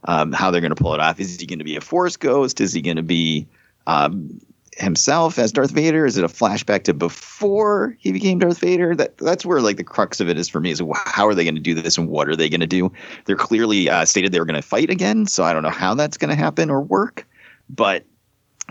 [0.05, 1.21] Um, how they're going to pull it off?
[1.21, 2.61] Is he going to be a Force ghost?
[2.61, 3.47] Is he going to be
[3.87, 4.41] um,
[4.81, 6.07] himself as Darth Vader?
[6.07, 8.95] Is it a flashback to before he became Darth Vader?
[8.95, 10.71] That that's where like the crux of it is for me.
[10.71, 12.93] Is how are they going to do this and what are they going to do?
[13.27, 15.95] They're clearly uh, stated they were going to fight again, so I don't know how
[15.95, 17.27] that's going to happen or work.
[17.69, 18.05] But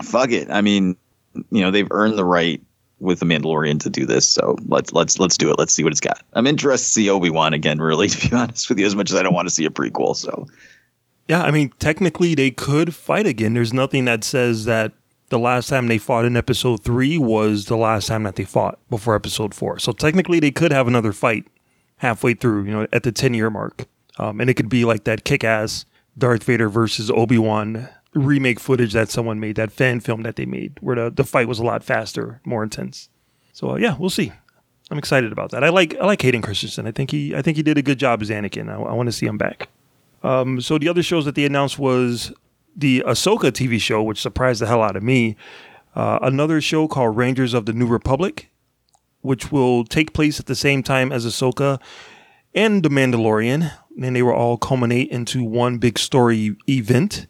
[0.02, 0.50] fuck it.
[0.50, 0.96] I mean,
[1.50, 2.60] you know, they've earned the right
[2.98, 5.58] with the Mandalorian to do this, so let's let's let's do it.
[5.58, 6.22] Let's see what it's got.
[6.34, 7.78] I'm interested to see Obi Wan again.
[7.78, 9.70] Really, to be honest with you, as much as I don't want to see a
[9.70, 10.16] prequel.
[10.16, 10.46] So
[11.28, 13.54] Yeah, I mean, technically they could fight again.
[13.54, 14.92] There's nothing that says that
[15.30, 18.78] the last time they fought in episode three was the last time that they fought
[18.90, 19.78] before episode four.
[19.78, 21.46] So technically they could have another fight
[21.98, 23.86] halfway through, you know, at the 10 year mark.
[24.18, 25.86] Um, and it could be like that kick ass
[26.18, 30.44] Darth Vader versus Obi Wan remake footage that someone made, that fan film that they
[30.44, 33.08] made, where the, the fight was a lot faster, more intense.
[33.52, 34.32] So uh, yeah, we'll see.
[34.90, 35.62] I'm excited about that.
[35.62, 36.88] I like I like Hayden Christensen.
[36.88, 38.68] I think he I think he did a good job as Anakin.
[38.68, 39.68] I, I want to see him back.
[40.24, 42.32] Um, so the other shows that they announced was
[42.76, 45.36] the Ahsoka TV show, which surprised the hell out of me.
[45.94, 48.50] Uh, another show called Rangers of the New Republic,
[49.22, 51.80] which will take place at the same time as Ahsoka
[52.54, 53.72] and The Mandalorian.
[54.00, 57.26] And they will all culminate into one big story event.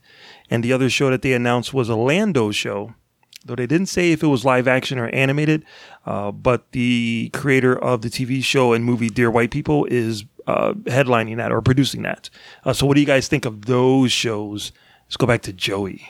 [0.51, 2.95] And the other show that they announced was a Lando show,
[3.45, 5.65] though they didn't say if it was live action or animated.
[6.05, 10.75] Uh, but the creator of the TV show and movie Dear White People is uh,
[10.85, 12.29] headlining that or producing that.
[12.65, 14.73] Uh, so, what do you guys think of those shows?
[15.11, 16.07] Let's go back to Joey.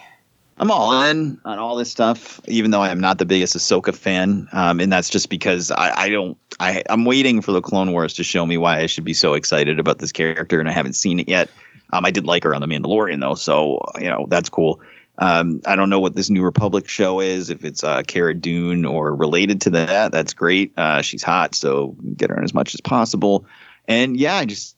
[0.58, 3.94] I'm all in on all this stuff, even though I am not the biggest Ahsoka
[3.94, 6.36] fan, um, and that's just because I, I don't.
[6.60, 9.32] I, I'm waiting for the Clone Wars to show me why I should be so
[9.32, 11.48] excited about this character, and I haven't seen it yet.
[11.94, 14.82] Um, I did like her on The Mandalorian, though, so you know that's cool.
[15.16, 18.84] Um, I don't know what this New Republic show is, if it's uh, Cara Dune
[18.84, 20.12] or related to that.
[20.12, 20.74] That's great.
[20.76, 23.46] Uh, she's hot, so get her in as much as possible.
[23.88, 24.76] And yeah, I just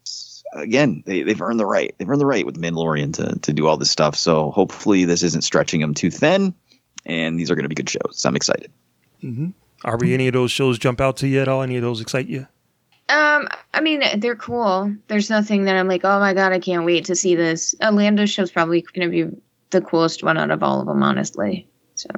[0.52, 1.94] again they, they've earned the right.
[1.98, 4.16] They've earned the right with the Mandalorian to to do all this stuff.
[4.16, 6.54] So hopefully this isn't stretching them too thin,
[7.04, 8.12] and these are going to be good shows.
[8.12, 8.70] So I'm excited.
[9.22, 9.50] Mm-hmm.
[9.84, 11.62] Aubrey, any of those shows jump out to you at all?
[11.62, 12.46] Any of those excite you?
[13.08, 14.94] Um, I mean, they're cool.
[15.08, 17.74] There's nothing that I'm like, oh my god, I can't wait to see this.
[17.82, 19.36] Orlando show's probably going to be
[19.70, 21.66] the coolest one out of all of them, honestly.
[21.96, 22.08] So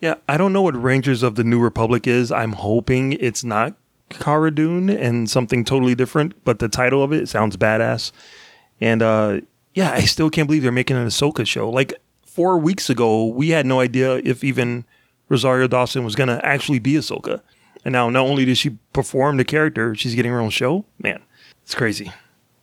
[0.00, 2.30] Yeah, I don't know what Rangers of the New Republic is.
[2.30, 3.74] I'm hoping it's not
[4.10, 8.12] Cara Dune and something totally different, but the title of it sounds badass.
[8.80, 9.40] And uh
[9.74, 11.70] yeah, I still can't believe they're making an Ahsoka show.
[11.70, 11.94] Like
[12.24, 14.84] four weeks ago, we had no idea if even
[15.28, 17.40] Rosario Dawson was gonna actually be Ahsoka.
[17.84, 20.84] And now not only did she perform the character, she's getting her own show.
[20.98, 21.22] Man,
[21.62, 22.12] it's crazy.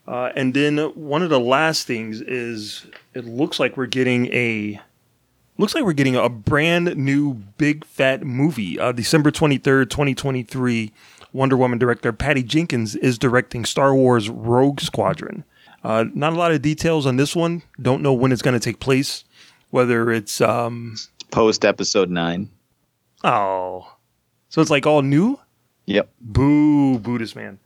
[0.08, 4.80] Uh, and then one of the last things is it looks like we're getting a
[5.58, 8.80] looks like we're getting a brand new big fat movie.
[8.80, 10.94] Uh, December 23rd, 2023,
[11.34, 15.44] Wonder Woman director Patty Jenkins is directing Star Wars Rogue Squadron.
[15.84, 17.64] Uh, not a lot of details on this one.
[17.82, 19.24] Don't know when it's going to take place.
[19.70, 20.96] Whether it's um
[21.32, 22.50] Post episode nine.
[23.24, 23.94] oh,
[24.50, 25.40] so it's like all new.
[25.86, 26.10] Yep.
[26.22, 27.60] Boo, Buddhist man.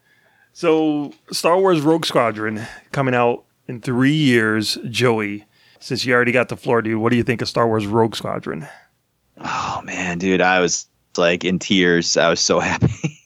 [0.54, 4.78] So Star Wars Rogue Squadron coming out in three years.
[4.89, 5.45] Joey,
[5.80, 8.15] since you already got the floor, dude, what do you think of Star Wars Rogue
[8.15, 8.67] Squadron?
[9.38, 12.17] Oh man, dude, I was like in tears.
[12.17, 13.19] I was so happy.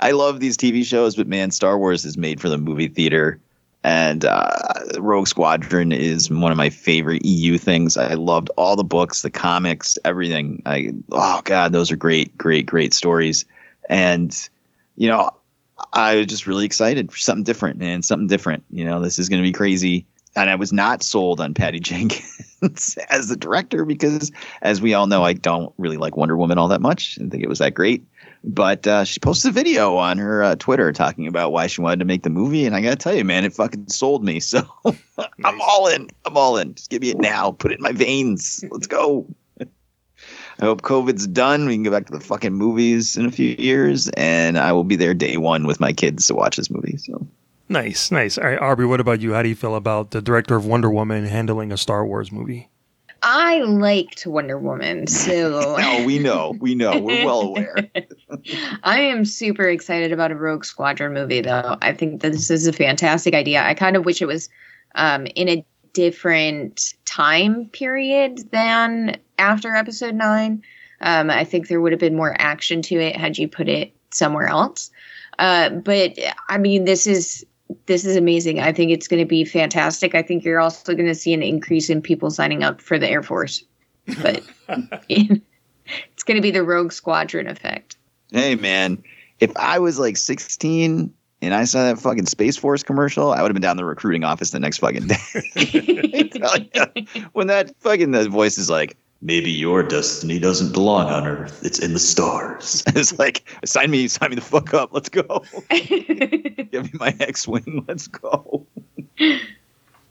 [0.00, 3.40] I love these TV shows, but man, Star Wars is made for the movie theater.
[3.84, 4.52] And uh,
[4.98, 7.96] Rogue Squadron is one of my favorite EU things.
[7.96, 10.62] I loved all the books, the comics, everything.
[10.66, 13.44] I oh god, those are great, great, great stories.
[13.88, 14.36] And
[14.94, 15.30] you know,
[15.92, 18.02] I was just really excited for something different, man.
[18.02, 18.62] Something different.
[18.70, 20.06] You know, this is going to be crazy.
[20.36, 24.30] And I was not sold on Patty Jenkins as the director because,
[24.62, 27.16] as we all know, I don't really like Wonder Woman all that much.
[27.16, 28.04] Didn't think it was that great.
[28.44, 32.00] But uh, she posted a video on her uh, Twitter talking about why she wanted
[32.00, 34.40] to make the movie, and I gotta tell you, man, it fucking sold me.
[34.52, 34.66] So
[35.44, 36.08] I'm all in.
[36.24, 36.74] I'm all in.
[36.74, 37.52] Just give me it now.
[37.52, 38.64] Put it in my veins.
[38.70, 39.26] Let's go.
[39.60, 39.66] I
[40.60, 41.66] hope COVID's done.
[41.66, 44.84] We can go back to the fucking movies in a few years, and I will
[44.84, 46.96] be there day one with my kids to watch this movie.
[46.96, 47.26] So
[47.72, 48.36] Nice, nice.
[48.36, 49.32] All right, Aubrey, what about you?
[49.32, 52.68] How do you feel about the director of Wonder Woman handling a Star Wars movie?
[53.22, 57.76] I liked Wonder Woman, so no, we know, we know, we're well aware.
[58.82, 61.76] I am super excited about a Rogue Squadron movie, though.
[61.80, 63.62] I think this is a fantastic idea.
[63.62, 64.48] I kind of wish it was
[64.96, 70.62] um, in a different time period than after Episode Nine.
[71.00, 73.92] Um, I think there would have been more action to it had you put it
[74.10, 74.90] somewhere else.
[75.38, 77.46] Uh, but I mean, this is
[77.86, 78.60] this is amazing.
[78.60, 80.14] I think it's going to be fantastic.
[80.14, 83.08] I think you're also going to see an increase in people signing up for the
[83.08, 83.64] Air Force,
[84.22, 84.42] but
[85.08, 87.96] it's going to be the Rogue Squadron effect.
[88.30, 89.02] Hey, man,
[89.40, 93.48] if I was like 16 and I saw that fucking Space Force commercial, I would
[93.48, 95.16] have been down the recruiting office the next fucking day.
[97.32, 101.78] when that fucking the voice is like, maybe your destiny doesn't belong on Earth; it's
[101.78, 102.82] in the stars.
[102.88, 104.92] it's like, sign me, sign me the fuck up.
[104.92, 105.44] Let's go.
[105.70, 107.84] Give me my X-wing.
[107.88, 108.66] Let's go.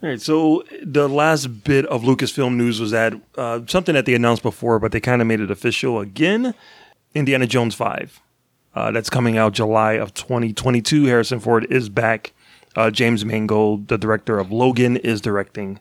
[0.04, 4.16] All right, so the last bit of Lucasfilm news was that uh, something that they
[4.16, 6.56] announced before, but they kind of made it official again.
[7.14, 8.20] Indiana Jones Five,
[8.74, 11.06] uh, that's coming out July of 2022.
[11.06, 12.32] Harrison Ford is back.
[12.76, 15.80] Uh, James Mangold, the director of Logan, is directing,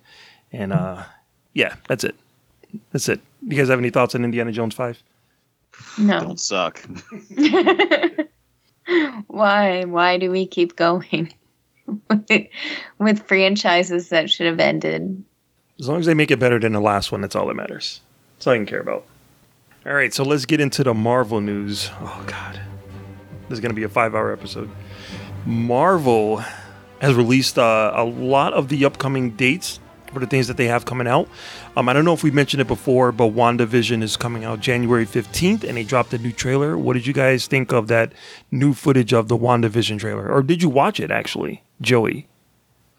[0.52, 1.04] and uh,
[1.54, 2.16] yeah, that's it.
[2.92, 3.20] That's it.
[3.42, 5.02] You guys have any thoughts on Indiana Jones Five?
[5.98, 6.20] No.
[6.20, 6.80] Don't suck.
[9.28, 9.84] Why?
[9.84, 11.32] Why do we keep going
[12.08, 12.48] with,
[12.98, 15.24] with franchises that should have ended?
[15.78, 18.00] As long as they make it better than the last one, that's all that matters.
[18.36, 19.06] That's all I can care about.
[19.86, 21.88] All right, so let's get into the Marvel news.
[22.00, 22.60] Oh God,
[23.48, 24.68] this is going to be a five-hour episode.
[25.46, 26.44] Marvel
[27.00, 29.80] has released uh, a lot of the upcoming dates
[30.12, 31.28] for the things that they have coming out.
[31.76, 35.06] Um, I don't know if we mentioned it before, but WandaVision is coming out January
[35.06, 36.76] 15th, and they dropped a new trailer.
[36.76, 38.12] What did you guys think of that
[38.50, 40.28] new footage of the WandaVision trailer?
[40.30, 42.26] Or did you watch it actually, Joey?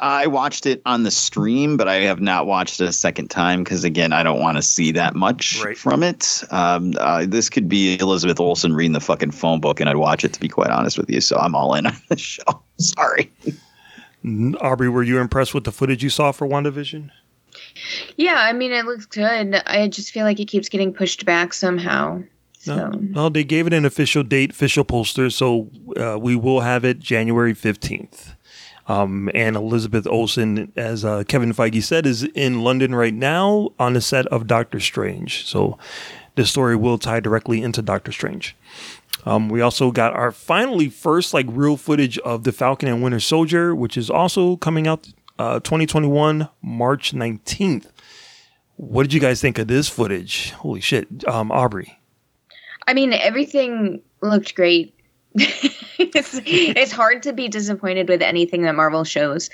[0.04, 3.64] I watched it on the stream, but I have not watched it a second time
[3.64, 5.78] because, again, I don't want to see that much Right.
[5.78, 6.44] from it.
[6.50, 10.26] Um, uh, this could be Elizabeth Olsen reading the fucking phone book, and I'd watch
[10.26, 11.22] it, to be quite honest with you.
[11.22, 12.42] So I'm all in on the show.
[12.80, 13.32] Sorry.
[14.62, 17.10] Aubrey, were you impressed with the footage you saw for WandaVision?
[18.16, 19.56] Yeah, I mean, it looks good.
[19.66, 22.24] I just feel like it keeps getting pushed back somehow.
[22.60, 26.60] So, No, well, they gave it an official date, official poster, so uh, we will
[26.62, 28.36] have it January 15th.
[28.88, 33.94] Um, and Elizabeth Olsen, as uh, Kevin Feige said, is in London right now on
[33.94, 35.46] the set of Doctor Strange.
[35.48, 35.78] So
[36.36, 38.56] the story will tie directly into Doctor Strange.
[39.26, 43.20] Um, we also got our finally first like real footage of the Falcon and Winter
[43.20, 45.08] Soldier, which is also coming out
[45.38, 47.88] uh, 2021 March 19th.
[48.78, 50.52] What did you guys think of this footage?
[50.52, 52.00] Holy shit, um, Aubrey.
[52.88, 54.96] I mean, everything looked great.
[56.16, 59.50] it's, it's hard to be disappointed with anything that Marvel shows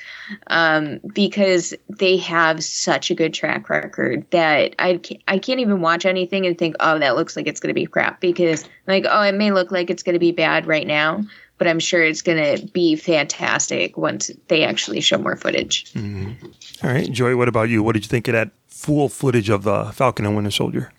[0.48, 5.82] um, because they have such a good track record that I, ca- I can't even
[5.82, 9.06] watch anything and think, oh, that looks like it's going to be crap because, like,
[9.10, 11.24] oh, it may look like it's going to be bad right now,
[11.58, 15.92] but I'm sure it's going to be fantastic once they actually show more footage.
[15.94, 16.86] Mm-hmm.
[16.86, 17.84] All right, Joey, what about you?
[17.84, 20.92] What did you think of that full footage of the Falcon and Winter Soldier?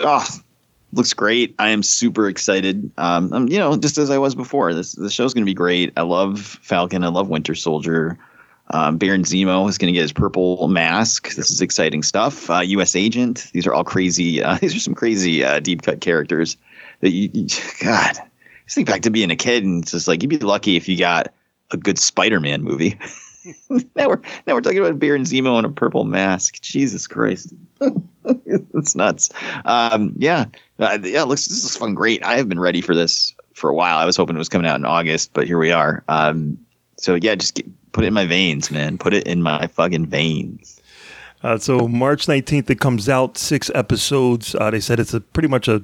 [0.00, 0.26] Oh,
[0.92, 1.54] looks great.
[1.58, 2.90] I am super excited.
[2.98, 5.54] Um, um, you know, just as I was before, this the show's going to be
[5.54, 5.92] great.
[5.96, 7.04] I love Falcon.
[7.04, 8.18] I love Winter Soldier.
[8.70, 11.34] Um, Baron Zemo is going to get his purple mask.
[11.34, 12.48] This is exciting stuff.
[12.48, 12.96] Uh, U.S.
[12.96, 13.50] Agent.
[13.52, 14.42] These are all crazy.
[14.42, 16.56] Uh, these are some crazy uh, deep cut characters
[17.00, 17.46] that you, you
[17.82, 18.16] God.
[18.64, 20.88] Just think back to being a kid and it's just like you'd be lucky if
[20.88, 21.34] you got
[21.72, 22.98] a good Spider-Man movie.
[23.96, 26.60] now we're now we're talking about Baron Zemo and a purple mask.
[26.60, 27.52] Jesus Christ,
[28.24, 29.30] it's nuts.
[29.64, 30.46] Um, yeah,
[30.82, 31.22] uh, yeah.
[31.22, 31.94] Looks this is fun.
[31.94, 32.24] Great.
[32.24, 33.98] I have been ready for this for a while.
[33.98, 36.02] I was hoping it was coming out in August, but here we are.
[36.08, 36.58] Um,
[36.96, 38.98] so yeah, just get, put it in my veins, man.
[38.98, 40.80] Put it in my fucking veins.
[41.42, 44.54] Uh, so March 19th, it comes out, six episodes.
[44.54, 45.82] Uh, they said it's a pretty much a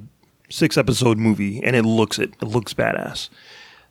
[0.49, 2.33] six episode movie, and it looks it.
[2.41, 3.29] It looks badass.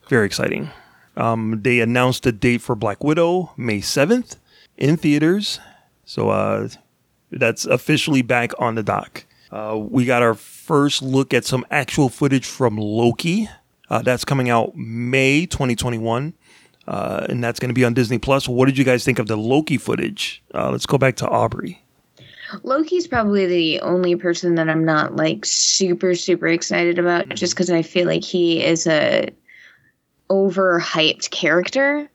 [0.08, 0.70] Very exciting.
[1.16, 4.36] Um, they announced a date for Black Widow, May 7th,
[4.76, 5.60] in theaters.
[6.04, 6.68] So uh,
[7.30, 9.24] that's officially back on the dock.
[9.50, 10.34] Uh, we got our
[10.68, 13.48] first look at some actual footage from Loki.
[13.88, 16.34] Uh, that's coming out May 2021.
[16.86, 18.46] Uh, and that's going to be on Disney Plus.
[18.46, 20.42] What did you guys think of the Loki footage?
[20.54, 21.82] Uh, let's go back to Aubrey.
[22.62, 27.70] Loki's probably the only person that I'm not like super super excited about just because
[27.70, 29.30] I feel like he is a
[30.30, 32.10] overhyped character.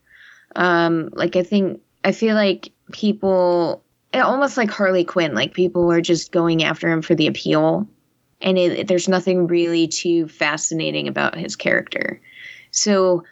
[0.55, 6.01] Um, like I think I feel like people almost like Harley Quinn, like people are
[6.01, 7.87] just going after him for the appeal,
[8.43, 12.21] and it, there's nothing really too fascinating about his character.
[12.71, 13.23] So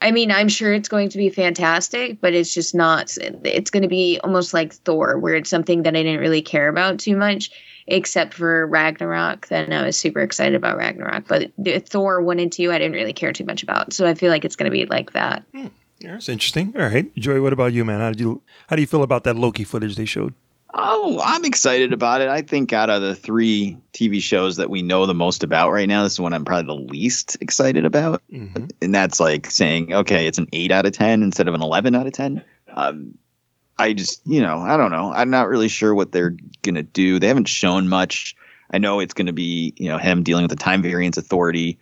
[0.00, 3.16] I mean, I'm sure it's going to be fantastic, but it's just not.
[3.20, 6.68] It's going to be almost like Thor, where it's something that I didn't really care
[6.68, 7.50] about too much,
[7.88, 9.48] except for Ragnarok.
[9.48, 11.50] Then I was super excited about Ragnarok, but
[11.88, 13.92] Thor one and two I didn't really care too much about.
[13.92, 15.42] So I feel like it's going to be like that.
[15.52, 15.66] Hmm.
[15.98, 16.74] Yeah, that's interesting.
[16.76, 17.40] All right, Joey.
[17.40, 17.98] what about you, man?
[17.98, 20.32] How did you how do you feel about that Loki footage they showed?
[20.74, 22.28] Oh, I'm excited about it.
[22.28, 25.88] I think out of the three TV shows that we know the most about right
[25.88, 28.22] now, this is one I'm probably the least excited about.
[28.30, 28.66] Mm-hmm.
[28.82, 31.94] And that's like saying, okay, it's an eight out of 10 instead of an 11
[31.94, 32.44] out of 10.
[32.74, 33.16] Um,
[33.78, 35.12] I just, you know, I don't know.
[35.12, 37.18] I'm not really sure what they're going to do.
[37.18, 38.36] They haven't shown much.
[38.70, 41.78] I know it's going to be, you know, him dealing with the time variance authority.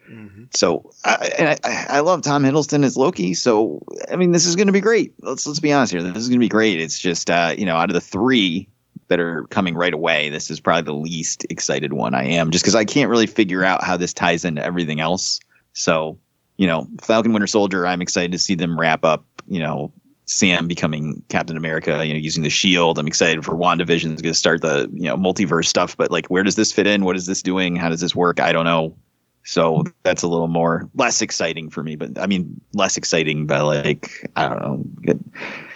[0.54, 3.34] So, I, and I, I love Tom Hiddleston as Loki.
[3.34, 5.12] So, I mean, this is going to be great.
[5.20, 6.02] Let's let's be honest here.
[6.02, 6.80] This is going to be great.
[6.80, 8.68] It's just, uh, you know, out of the three
[9.08, 12.64] that are coming right away, this is probably the least excited one I am, just
[12.64, 15.40] because I can't really figure out how this ties into everything else.
[15.72, 16.18] So,
[16.56, 19.24] you know, Falcon Winter Soldier, I'm excited to see them wrap up.
[19.46, 19.92] You know,
[20.26, 22.98] Sam becoming Captain America, you know, using the shield.
[22.98, 26.26] I'm excited for WandaVision is going to start the, you know, multiverse stuff, but like,
[26.26, 27.04] where does this fit in?
[27.04, 27.76] What is this doing?
[27.76, 28.40] How does this work?
[28.40, 28.96] I don't know.
[29.44, 33.64] So that's a little more less exciting for me, but I mean, less exciting, but
[33.64, 35.14] like, I don't know.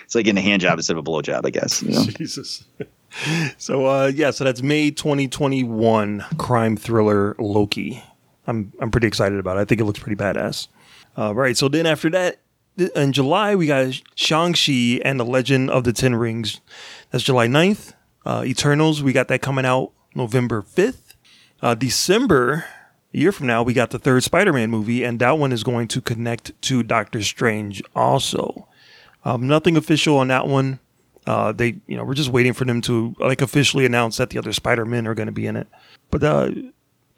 [0.04, 1.80] It's like getting a hand job instead of a blow job, I guess.
[1.80, 2.04] You know?
[2.18, 2.64] Jesus.
[3.59, 8.03] so uh, yeah, so that's May 2021 crime thriller Loki.
[8.46, 9.61] I'm I'm pretty excited about it.
[9.61, 10.68] I think it looks pretty badass.
[11.16, 11.57] Uh, right.
[11.57, 12.40] So then after that,
[12.94, 16.61] in July we got Shang Chi and the Legend of the Ten Rings.
[17.11, 17.94] That's July 9th.
[18.25, 21.14] Uh, Eternals we got that coming out November 5th.
[21.62, 22.64] Uh, December
[23.12, 25.88] a year from now we got the third Spider-Man movie, and that one is going
[25.88, 28.68] to connect to Doctor Strange also.
[29.25, 30.79] Um, nothing official on that one.
[31.26, 34.38] Uh, they, you know, we're just waiting for them to like officially announce that the
[34.38, 35.68] other Spider Men are going to be in it.
[36.11, 36.50] But uh,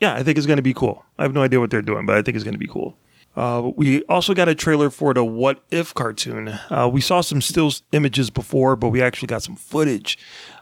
[0.00, 1.04] yeah, I think it's going to be cool.
[1.18, 2.96] I have no idea what they're doing, but I think it's going to be cool.
[3.34, 6.48] Uh, we also got a trailer for the What If cartoon.
[6.48, 10.18] Uh, we saw some still images before, but we actually got some footage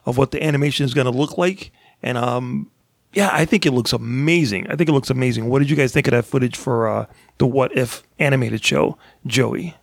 [0.06, 1.72] of what the animation is going to look like.
[2.02, 2.70] And um,
[3.12, 4.68] yeah, I think it looks amazing.
[4.68, 5.48] I think it looks amazing.
[5.48, 7.06] What did you guys think of that footage for uh,
[7.38, 9.74] the What If animated show, Joey?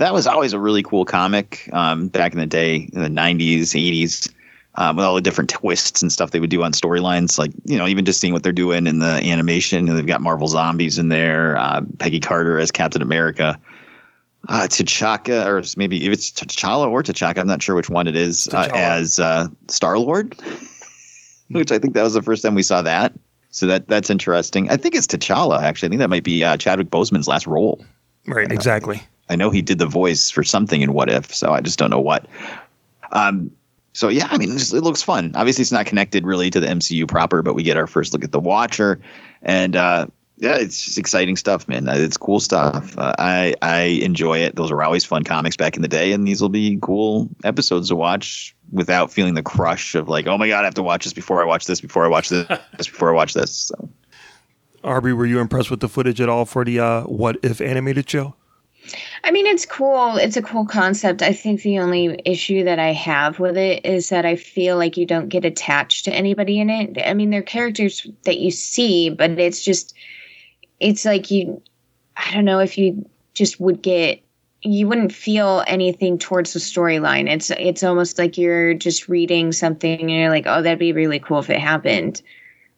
[0.00, 3.60] That was always a really cool comic um, back in the day in the 90s
[3.60, 4.32] 80s
[4.76, 7.78] um, with all the different twists and stuff they would do on storylines like you
[7.78, 11.08] know even just seeing what they're doing in the animation they've got marvel zombies in
[11.08, 13.58] there uh, peggy carter as captain america
[14.48, 18.16] uh, T'Chaka, or maybe if it's T'Challa or T'Chaka, I'm not sure which one it
[18.16, 20.34] is, uh, as uh, Star Lord,
[21.50, 23.12] which I think that was the first time we saw that.
[23.50, 24.70] So that that's interesting.
[24.70, 25.88] I think it's T'Challa actually.
[25.88, 27.84] I think that might be uh, Chadwick Boseman's last role.
[28.26, 29.02] Right, exactly.
[29.30, 31.90] I know he did the voice for something in What If, so I just don't
[31.90, 32.26] know what.
[33.12, 33.50] Um,
[33.92, 35.32] so yeah, I mean, it, just, it looks fun.
[35.34, 38.24] Obviously, it's not connected really to the MCU proper, but we get our first look
[38.24, 39.00] at the Watcher,
[39.42, 40.06] and uh,
[40.36, 41.88] yeah, it's just exciting stuff, man.
[41.88, 42.96] Uh, It's cool stuff.
[42.98, 44.56] Uh, I I enjoy it.
[44.56, 47.88] Those were always fun comics back in the day, and these will be cool episodes
[47.88, 51.04] to watch without feeling the crush of like, oh my god, I have to watch
[51.04, 53.50] this before I watch this, before I watch this, before I watch this.
[53.52, 53.88] So.
[54.82, 58.08] Aubrey, were you impressed with the footage at all for the uh, What If animated
[58.08, 58.34] show?
[59.22, 60.16] I mean, it's cool.
[60.16, 61.22] It's a cool concept.
[61.22, 64.96] I think the only issue that I have with it is that I feel like
[64.96, 66.98] you don't get attached to anybody in it.
[67.04, 69.94] I mean, they're characters that you see, but it's just,
[70.80, 71.62] it's like you,
[72.16, 74.22] I don't know if you just would get,
[74.62, 77.30] you wouldn't feel anything towards the storyline.
[77.30, 81.18] It's, it's almost like you're just reading something and you're like, oh, that'd be really
[81.18, 82.22] cool if it happened,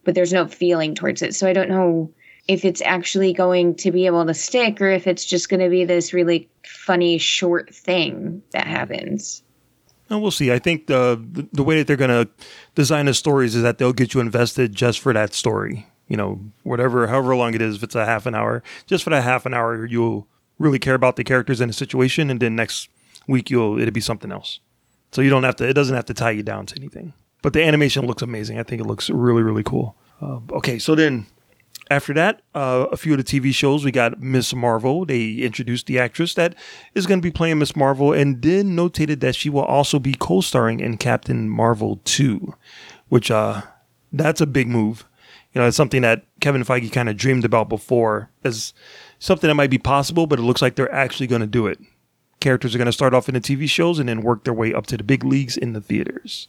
[0.04, 1.34] but there's no feeling towards it.
[1.34, 2.12] So I don't know
[2.52, 5.70] if it's actually going to be able to stick or if it's just going to
[5.70, 9.42] be this really funny short thing that happens.
[10.10, 10.52] And we'll see.
[10.52, 11.18] I think the
[11.52, 12.28] the, way that they're going to
[12.74, 15.86] design the stories is that they'll get you invested just for that story.
[16.08, 19.10] You know, whatever, however long it is, if it's a half an hour, just for
[19.10, 20.26] that half an hour, you'll
[20.58, 22.90] really care about the characters and the situation, and then next
[23.26, 24.60] week you'll it'll be something else.
[25.12, 25.68] So you don't have to.
[25.68, 27.14] It doesn't have to tie you down to anything.
[27.40, 28.58] But the animation looks amazing.
[28.58, 29.96] I think it looks really really cool.
[30.20, 31.26] Uh, okay, so then
[31.92, 35.04] after that, uh, a few of the TV shows, we got Miss Marvel.
[35.04, 36.54] They introduced the actress that
[36.94, 40.14] is going to be playing Miss Marvel and then notated that she will also be
[40.14, 42.54] co starring in Captain Marvel 2,
[43.10, 43.60] which uh,
[44.10, 45.04] that's a big move.
[45.52, 48.72] You know, it's something that Kevin Feige kind of dreamed about before as
[49.18, 51.78] something that might be possible, but it looks like they're actually going to do it.
[52.40, 54.72] Characters are going to start off in the TV shows and then work their way
[54.72, 56.48] up to the big leagues in the theaters.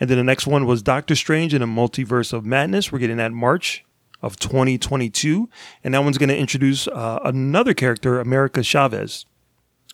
[0.00, 2.90] And then the next one was Doctor Strange in a Multiverse of Madness.
[2.90, 3.85] We're getting that March
[4.26, 5.48] of 2022.
[5.84, 9.24] And that one's going to introduce uh, another character, America Chavez,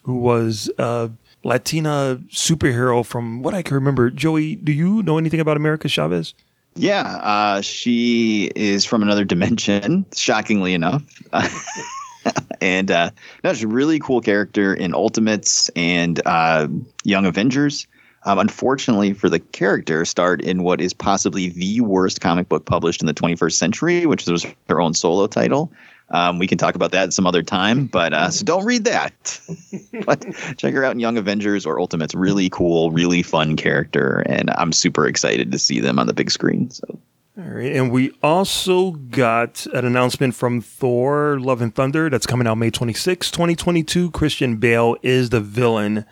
[0.05, 1.11] who was a
[1.45, 4.11] Latina superhero from what I can remember.
[4.11, 6.35] Joey, do you know anything about America Chavez?
[6.75, 11.03] Yeah, uh, she is from another dimension, shockingly enough.
[12.63, 13.11] and uh,
[13.45, 16.69] she's a really cool character in Ultimates and uh,
[17.05, 17.87] Young Avengers.
[18.25, 23.03] Um, unfortunately for the character, start in what is possibly the worst comic book published
[23.03, 25.73] in the 21st century, which was her own solo title.
[26.11, 29.41] Um, we can talk about that some other time, but uh, so don't read that.
[30.07, 30.25] but
[30.57, 32.15] check her out in Young Avengers or Ultimates.
[32.15, 36.31] Really cool, really fun character, and I'm super excited to see them on the big
[36.31, 36.71] screen.
[36.71, 36.99] So.
[37.39, 42.47] All right, and we also got an announcement from Thor: Love and Thunder that's coming
[42.47, 44.11] out May 26, 2022.
[44.11, 46.05] Christian Bale is the villain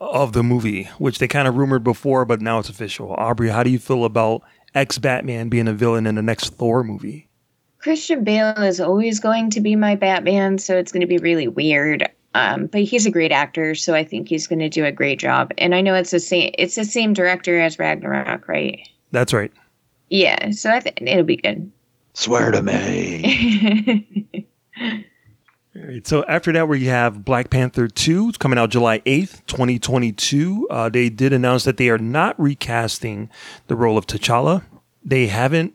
[0.00, 3.12] of the movie, which they kind of rumored before, but now it's official.
[3.14, 4.42] Aubrey, how do you feel about
[4.74, 7.28] ex Batman being a villain in the next Thor movie?
[7.78, 11.48] Christian Bale is always going to be my Batman, so it's going to be really
[11.48, 12.08] weird.
[12.34, 15.18] Um, but he's a great actor, so I think he's going to do a great
[15.18, 15.52] job.
[15.56, 16.52] And I know it's the same.
[16.58, 18.86] It's the same director as Ragnarok, right?
[19.10, 19.52] That's right.
[20.10, 21.70] Yeah, so I think it'll be good.
[22.12, 24.46] Swear to me.
[25.84, 30.68] Right, so after that, we have Black Panther 2 it's coming out July 8th, 2022.
[30.70, 33.30] Uh, they did announce that they are not recasting
[33.66, 34.62] the role of T'Challa.
[35.04, 35.74] They haven't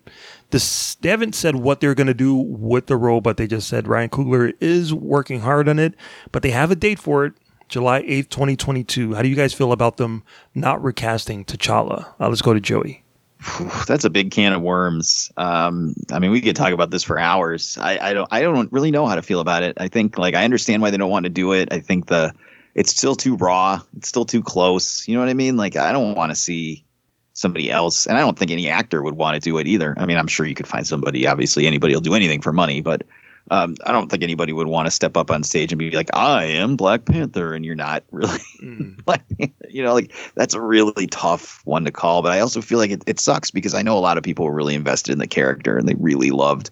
[0.49, 3.68] this, they haven't said what they're going to do with the role, but they just
[3.68, 5.93] said Ryan Coogler is working hard on it,
[6.32, 7.34] but they have a date for it,
[7.70, 9.14] July 8th, 2022.
[9.14, 10.24] How do you guys feel about them
[10.54, 12.14] not recasting T'Challa?
[12.20, 13.04] Uh, let's go to Joey.
[13.88, 15.32] That's a big can of worms.
[15.38, 17.78] Um, I mean, we could talk about this for hours.
[17.80, 19.76] I, I don't, I don't really know how to feel about it.
[19.80, 21.70] I think, like, I understand why they don't want to do it.
[21.72, 22.34] I think the,
[22.76, 23.80] it's still too raw.
[23.98, 25.08] It's still too close.
[25.08, 25.58] You know what I mean?
[25.58, 26.86] Like, I don't want to see
[27.34, 29.96] somebody else, and I don't think any actor would want to do it either.
[29.98, 31.26] I mean, I'm sure you could find somebody.
[31.26, 33.04] Obviously, anybody will do anything for money, but
[33.50, 36.10] um, I don't think anybody would want to step up on stage and be like,
[36.16, 38.39] "I am Black Panther," and you're not really.
[38.62, 39.04] Mm.
[39.06, 39.68] Black Panther.
[39.70, 42.22] You know, like that's a really tough one to call.
[42.22, 44.46] But I also feel like it, it sucks because I know a lot of people
[44.46, 46.70] were really invested in the character and they really loved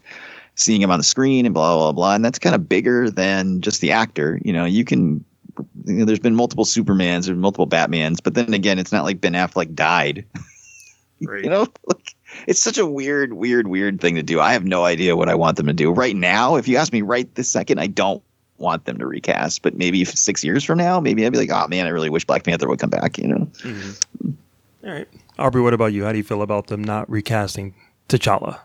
[0.54, 2.14] seeing him on the screen and blah blah blah.
[2.14, 4.40] And that's kind of bigger than just the actor.
[4.46, 5.26] You know, you can.
[5.86, 9.20] You know, there's been multiple Supermans and multiple Batmans, but then again, it's not like
[9.20, 10.26] Ben Affleck died.
[11.22, 11.44] Right.
[11.44, 12.16] You know, like,
[12.48, 14.40] it's such a weird, weird, weird thing to do.
[14.40, 16.56] I have no idea what I want them to do right now.
[16.56, 18.24] If you ask me right this second, I don't
[18.58, 19.62] want them to recast.
[19.62, 22.26] But maybe six years from now, maybe I'd be like, oh man, I really wish
[22.26, 23.18] Black Panther would come back.
[23.18, 23.48] You know.
[24.84, 25.08] All right.
[25.38, 26.04] Aubrey, what about you?
[26.04, 27.74] How do you feel about them not recasting
[28.10, 28.60] T'Challa?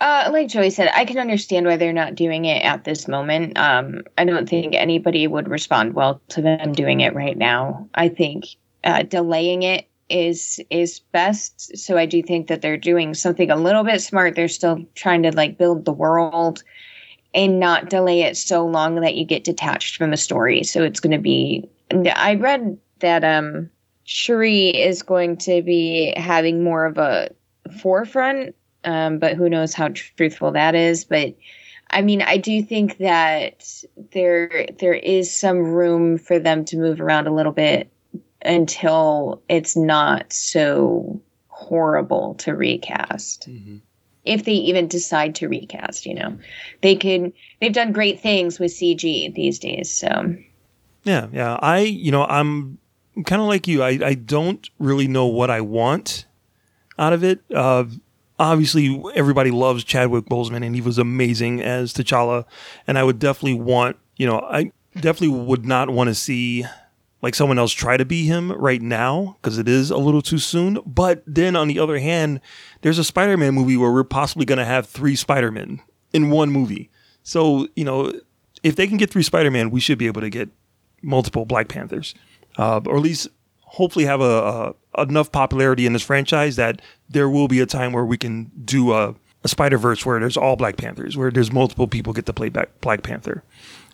[0.00, 3.58] Uh, like Joey said, I can understand why they're not doing it at this moment.
[3.58, 7.86] Um, I don't think anybody would respond well to them doing it right now.
[7.94, 8.46] I think
[8.82, 11.76] uh, delaying it is is best.
[11.78, 14.34] So I do think that they're doing something a little bit smart.
[14.34, 16.62] They're still trying to like build the world
[17.34, 20.64] and not delay it so long that you get detached from the story.
[20.64, 21.68] So it's going to be.
[22.14, 23.70] I read that um
[24.04, 27.30] Shuri is going to be having more of a
[27.80, 31.04] forefront, um, but who knows how truthful that is.
[31.04, 31.36] But
[31.90, 37.00] I mean, I do think that there there is some room for them to move
[37.00, 37.90] around a little bit
[38.42, 43.48] until it's not so horrible to recast.
[44.24, 46.38] If they even decide to recast, you know,
[46.82, 47.32] they could.
[47.60, 50.36] They've done great things with CG these days, so
[51.04, 51.58] Yeah, yeah.
[51.60, 52.78] I, you know, I'm
[53.24, 53.82] kind of like you.
[53.82, 56.26] I, I don't really know what I want
[56.98, 57.40] out of it.
[57.54, 57.84] Uh,
[58.38, 62.44] obviously, everybody loves Chadwick Boseman, and he was amazing as T'Challa.
[62.86, 66.64] And I would definitely want, you know, I definitely would not want to see
[67.22, 70.38] like someone else try to be him right now because it is a little too
[70.38, 70.78] soon.
[70.86, 72.40] But then on the other hand,
[72.80, 75.80] there's a Spider-Man movie where we're possibly going to have three Spider-Men
[76.12, 76.90] in one movie.
[77.22, 78.12] So, you know,
[78.62, 80.48] if they can get three Spider-Man, we should be able to get
[81.02, 82.14] multiple Black Panthers,
[82.58, 83.28] uh, or at least
[83.60, 87.92] hopefully have a, a enough popularity in this franchise that there will be a time
[87.92, 89.14] where we can do a,
[89.44, 92.48] a Spider Verse where there's all Black Panthers, where there's multiple people get to play
[92.48, 93.44] Black Panther.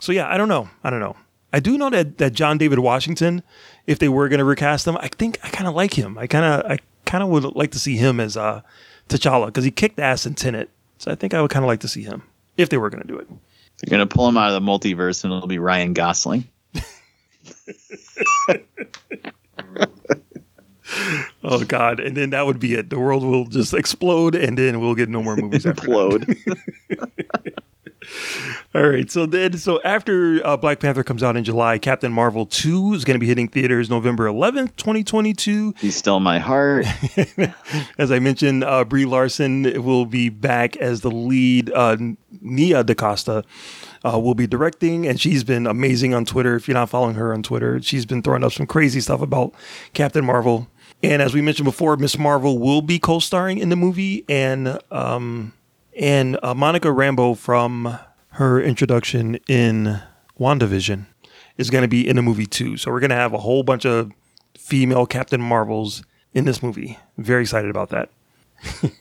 [0.01, 1.17] So yeah, I don't know, I don't know.
[1.53, 3.43] I do know that that John David Washington,
[3.87, 6.19] if they were going to recast him, I think I kind of like him.
[6.19, 8.63] I kind of I kind of would like to see him as uh,
[9.09, 10.71] T'Challa because he kicked ass in Tenet.
[10.99, 12.23] So I think I would kind of like to see him
[12.57, 13.29] if they were going to do it.
[13.79, 16.49] They're gonna pull him out of the multiverse, and it'll be Ryan Gosling.
[21.43, 22.01] Oh God!
[22.01, 22.91] And then that would be it.
[22.91, 25.67] The world will just explode, and then we'll get no more movies.
[25.67, 25.87] After.
[25.87, 26.37] Implode.
[28.75, 29.11] All right.
[29.11, 33.05] So then, so after uh, Black Panther comes out in July, Captain Marvel two is
[33.05, 35.75] going to be hitting theaters November eleventh, twenty twenty two.
[35.79, 36.87] He's still my heart.
[37.99, 41.71] As I mentioned, uh, Brie Larson will be back as the lead.
[41.73, 41.97] Uh,
[42.41, 43.45] Nia DaCosta
[44.05, 46.57] uh, will be directing, and she's been amazing on Twitter.
[46.57, 49.53] If you're not following her on Twitter, she's been throwing up some crazy stuff about
[49.95, 50.69] Captain Marvel.
[51.03, 55.53] And as we mentioned before, Miss Marvel will be co-starring in the movie, and um,
[55.97, 57.99] and uh, Monica Rambeau from
[58.31, 60.01] her introduction in
[60.39, 61.07] WandaVision
[61.57, 62.77] is going to be in the movie too.
[62.77, 64.13] So we're going to have a whole bunch of
[64.57, 66.03] female Captain Marvels
[66.35, 66.99] in this movie.
[67.17, 68.11] Very excited about that.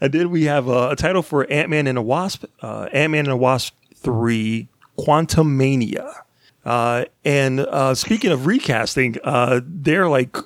[0.00, 3.12] and then we have a, a title for Ant Man and the Wasp, uh, Ant
[3.12, 6.10] Man and the Wasp 3 Quantumania.
[6.64, 10.36] Uh, and uh, speaking of recasting, uh, they're like,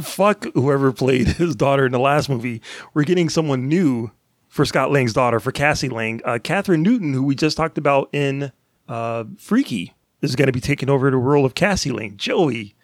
[0.00, 2.62] fuck whoever played his daughter in the last movie.
[2.94, 4.10] We're getting someone new
[4.52, 6.20] for Scott Lang's daughter, for Cassie Lang.
[6.26, 8.52] Uh, Kathryn Newton, who we just talked about in
[8.86, 12.18] uh, Freaky, is going to be taking over the role of Cassie Lang.
[12.18, 12.74] Joey,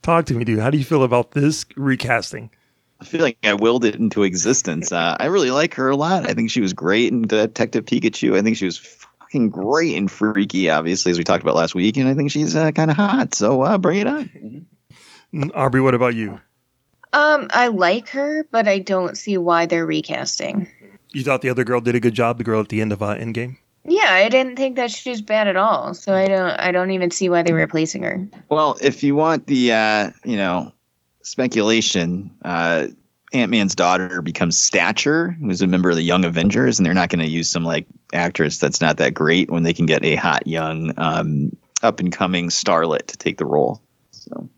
[0.00, 0.58] talk to me, dude.
[0.58, 2.50] How do you feel about this recasting?
[3.02, 4.90] I feel like I willed it into existence.
[4.90, 6.28] Uh, I really like her a lot.
[6.28, 8.34] I think she was great in Detective Pikachu.
[8.34, 11.98] I think she was fucking great in Freaky, obviously, as we talked about last week.
[11.98, 13.34] And I think she's uh, kind of hot.
[13.34, 14.66] So uh, bring it on.
[15.34, 16.40] Mm, Aubrey, what about you?
[17.12, 20.68] um, I like her, but I don't see why they're recasting.
[21.12, 23.02] You thought the other girl did a good job, the girl at the end of
[23.02, 23.56] uh, Endgame?
[23.84, 25.94] Yeah, I didn't think that she was bad at all.
[25.94, 28.28] So I don't, I don't even see why they're replacing her.
[28.50, 30.72] Well, if you want the, uh, you know,
[31.22, 32.88] speculation, uh,
[33.32, 37.08] Ant Man's daughter becomes Stature, who's a member of the Young Avengers, and they're not
[37.08, 40.16] going to use some like actress that's not that great when they can get a
[40.16, 43.80] hot young, um, up and coming starlet to take the role.
[44.10, 44.48] So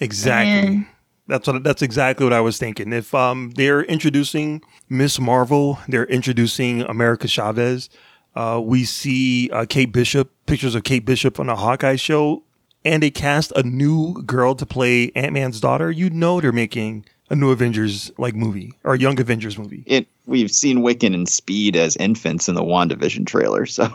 [0.00, 0.78] Exactly.
[0.78, 0.86] Mm.
[1.28, 2.92] That's what that's exactly what I was thinking.
[2.92, 7.90] If um they're introducing Miss Marvel, they're introducing America Chavez.
[8.34, 12.42] Uh, we see uh, Kate Bishop, pictures of Kate Bishop on the Hawkeye show,
[12.84, 15.90] and they cast a new girl to play Ant Man's daughter.
[15.90, 19.82] You know they're making a new Avengers like movie or a Young Avengers movie.
[19.86, 23.66] it we've seen Wiccan and Speed as infants in the WandaVision trailer.
[23.66, 23.88] So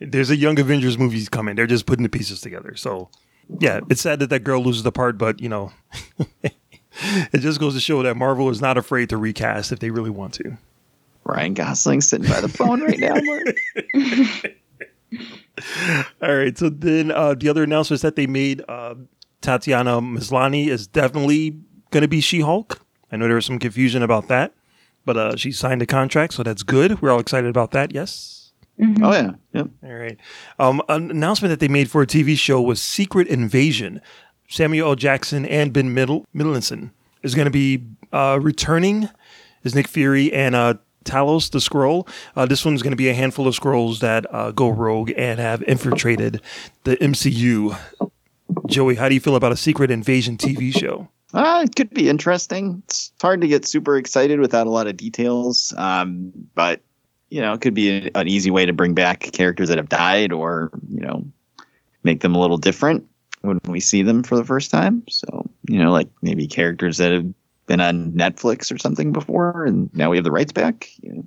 [0.00, 1.54] There's a Young Avengers movie coming.
[1.54, 2.74] They're just putting the pieces together.
[2.74, 3.10] So
[3.58, 5.72] yeah, it's sad that that girl loses the part, but you know,
[6.42, 10.10] it just goes to show that Marvel is not afraid to recast if they really
[10.10, 10.56] want to.
[11.24, 13.14] Ryan Gosling sitting by the phone right now.
[16.22, 16.56] All right.
[16.56, 18.94] So then uh, the other announcements that they made, uh,
[19.40, 21.58] Tatiana Maslany is definitely
[21.90, 22.80] going to be She Hulk.
[23.12, 24.54] I know there was some confusion about that,
[25.04, 27.02] but uh, she signed a contract, so that's good.
[27.02, 27.92] We're all excited about that.
[27.92, 28.39] Yes.
[29.02, 29.68] Oh yeah, yep.
[29.84, 30.16] All right.
[30.58, 34.00] Um, an announcement that they made for a TV show was Secret Invasion.
[34.48, 34.94] Samuel L.
[34.96, 36.90] Jackson and Ben Middle- Middleton
[37.22, 39.08] is going to be uh, returning
[39.64, 40.74] as Nick Fury and uh,
[41.04, 42.08] Talos the Skrull.
[42.34, 45.38] Uh, this one's going to be a handful of Skrulls that uh, go rogue and
[45.38, 46.40] have infiltrated
[46.84, 47.78] the MCU.
[48.66, 51.08] Joey, how do you feel about a Secret Invasion TV show?
[51.32, 52.82] Uh, it could be interesting.
[52.86, 55.72] It's hard to get super excited without a lot of details.
[55.76, 56.80] Um, but
[57.30, 60.32] you know, it could be an easy way to bring back characters that have died,
[60.32, 61.24] or you know,
[62.02, 63.06] make them a little different
[63.42, 65.02] when we see them for the first time.
[65.08, 67.32] So you know, like maybe characters that have
[67.66, 70.90] been on Netflix or something before, and now we have the rights back.
[71.02, 71.24] You know,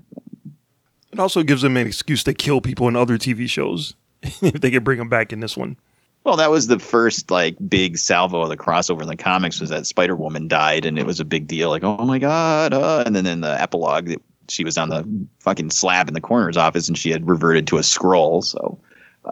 [1.14, 4.72] It also gives them an excuse to kill people in other TV shows if they
[4.72, 5.78] could bring them back in this one.
[6.26, 9.70] Well, that was the first like big salvo of the crossover in the comics was
[9.70, 11.70] that Spider Woman died, and it was a big deal.
[11.70, 12.74] Like, oh my god!
[12.74, 15.08] Uh, and then in the epilogue, it, she was on the
[15.40, 18.44] fucking slab in the coroner's office, and she had reverted to a Skrull.
[18.44, 18.80] So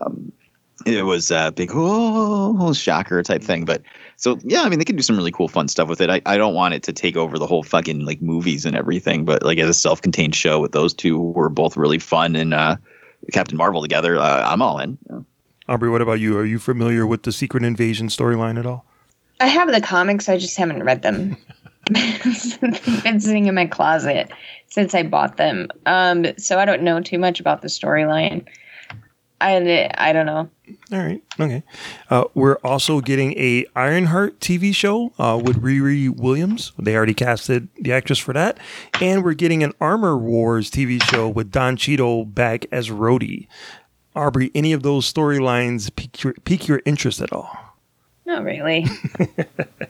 [0.01, 0.31] um,
[0.85, 3.65] it was a big oh shocker type thing.
[3.65, 3.81] But
[4.15, 6.09] so yeah, I mean, they can do some really cool, fun stuff with it.
[6.09, 9.25] I, I don't want it to take over the whole fucking like movies and everything,
[9.25, 12.77] but like as a self-contained show with those two were both really fun and uh,
[13.31, 14.97] Captain Marvel together, uh, I'm all in.
[15.09, 15.19] Yeah.
[15.67, 16.37] Aubrey, what about you?
[16.37, 18.85] Are you familiar with the Secret Invasion storyline at all?
[19.39, 21.37] I have the comics, I just haven't read them.
[21.91, 24.31] They've been sitting in my closet
[24.67, 25.67] since I bought them.
[25.85, 28.47] Um, so I don't know too much about the storyline.
[29.41, 30.49] I I don't know.
[30.91, 31.21] All right.
[31.39, 31.63] Okay.
[32.09, 36.71] Uh, we're also getting a Ironheart TV show uh, with Riri Williams.
[36.77, 38.59] They already casted the actress for that,
[39.01, 43.47] and we're getting an Armor Wars TV show with Don Cheadle back as Rhodey.
[44.15, 47.49] Aubrey, any of those storylines pique your, pique your interest at all?
[48.25, 48.85] Not really.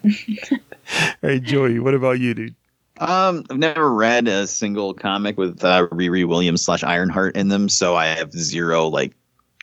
[1.21, 2.55] Right, Joey, what about you, dude?
[2.97, 7.69] Um, I've never read a single comic with uh, Riri Williams slash Ironheart in them,
[7.69, 9.13] so I have zero like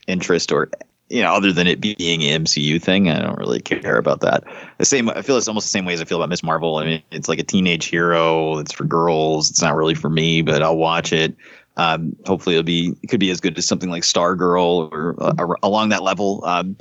[0.06, 0.70] interest or
[1.10, 4.44] you know, other than it being an MCU thing, I don't really care about that.
[4.78, 6.76] The same, I feel it's almost the same way as I feel about Miss Marvel.
[6.76, 8.58] I mean, it's like a teenage hero.
[8.58, 9.50] It's for girls.
[9.50, 11.34] It's not really for me, but I'll watch it.
[11.76, 15.54] Um, hopefully, it'll be it could be as good as something like Stargirl or uh,
[15.62, 16.44] along that level.
[16.44, 16.76] Um,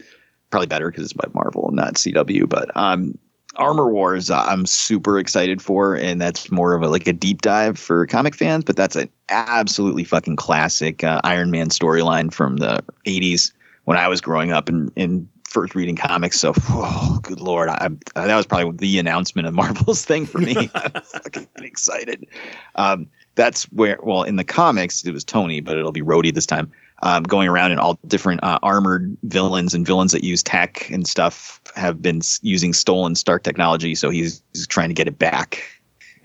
[0.50, 2.50] probably better because it's by Marvel and not CW.
[2.50, 3.18] But um,
[3.58, 7.42] Armor Wars, uh, I'm super excited for, and that's more of a like a deep
[7.42, 8.64] dive for comic fans.
[8.64, 13.52] But that's an absolutely fucking classic uh, Iron Man storyline from the '80s
[13.86, 16.40] when I was growing up and, and first reading comics.
[16.40, 20.40] So, oh, good lord, I, I, that was probably the announcement of Marvel's thing for
[20.40, 20.70] me.
[20.76, 22.28] I'm fucking excited.
[22.76, 23.08] Um,
[23.38, 26.70] that's where, well, in the comics it was Tony, but it'll be Rhodey this time.
[27.04, 31.08] Um, going around and all different uh, armored villains and villains that use tech and
[31.08, 33.94] stuff have been using stolen Stark technology.
[33.94, 35.62] So he's, he's trying to get it back,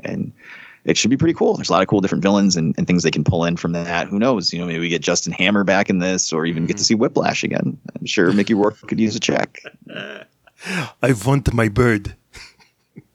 [0.03, 0.33] and
[0.87, 1.57] it should be pretty cool.
[1.57, 3.73] There's a lot of cool different villains and, and things they can pull in from
[3.73, 4.09] that.
[4.09, 4.51] Who knows?
[4.51, 6.95] You know, maybe we get Justin Hammer back in this, or even get to see
[6.95, 7.79] Whiplash again.
[7.95, 9.61] I'm sure Mickey Rourke could use a check.
[11.03, 12.17] I want my bird.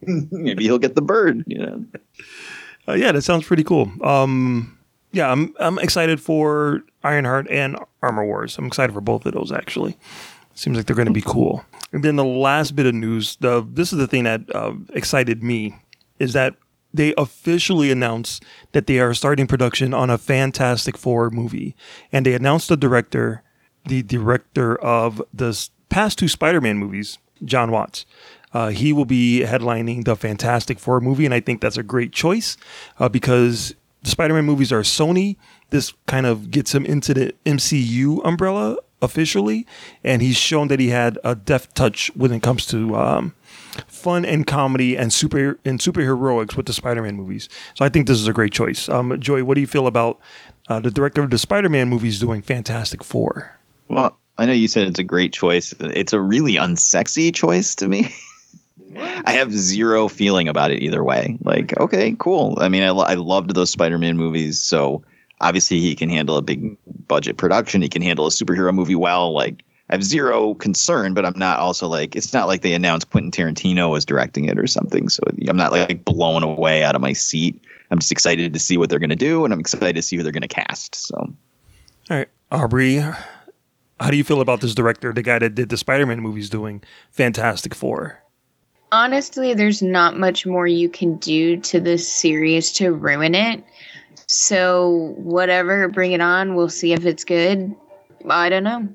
[0.00, 1.42] maybe he'll get the bird.
[1.48, 1.84] You know.
[2.88, 3.90] Uh, yeah, that sounds pretty cool.
[4.02, 4.78] Um,
[5.12, 8.56] yeah, I'm I'm excited for Ironheart and Armor Wars.
[8.58, 9.98] I'm excited for both of those actually.
[10.54, 11.64] Seems like they're going to be cool.
[11.92, 15.42] And then the last bit of news, the this is the thing that uh, excited
[15.42, 15.76] me,
[16.18, 16.56] is that
[16.92, 21.76] they officially announced that they are starting production on a Fantastic Four movie,
[22.10, 23.42] and they announced the director,
[23.84, 28.04] the director of the past two Spider-Man movies, John Watts.
[28.52, 32.12] Uh, he will be headlining the Fantastic Four movie, and I think that's a great
[32.12, 32.56] choice
[32.98, 35.36] uh, because the Spider-Man movies are Sony.
[35.70, 39.66] This kind of gets him into the MCU umbrella officially,
[40.02, 43.34] and he's shown that he had a deft touch when it comes to um,
[43.86, 47.48] fun and comedy and super and superheroics with the Spider-Man movies.
[47.74, 48.88] So I think this is a great choice.
[48.88, 50.18] Um, Joey, what do you feel about
[50.68, 53.58] uh, the director of the Spider-Man movies doing Fantastic Four?
[53.88, 55.74] Well, I know you said it's a great choice.
[55.80, 58.14] It's a really unsexy choice to me.
[58.96, 61.38] I have zero feeling about it either way.
[61.42, 62.56] Like, okay, cool.
[62.60, 65.02] I mean, I, I loved those Spider-Man movies, so
[65.40, 66.76] obviously he can handle a big
[67.06, 67.82] budget production.
[67.82, 69.32] He can handle a superhero movie well.
[69.32, 73.10] Like, I have zero concern, but I'm not also like it's not like they announced
[73.10, 75.08] Quentin Tarantino was directing it or something.
[75.08, 77.62] So I'm not like blown away out of my seat.
[77.90, 80.16] I'm just excited to see what they're going to do, and I'm excited to see
[80.16, 80.94] who they're going to cast.
[80.94, 85.70] So All right, Aubrey, how do you feel about this director, the guy that did
[85.70, 88.22] the Spider-Man movies, doing Fantastic Four?
[88.90, 93.62] Honestly, there's not much more you can do to this series to ruin it.
[94.26, 96.54] So, whatever, bring it on.
[96.54, 97.74] We'll see if it's good.
[98.28, 98.88] I don't know.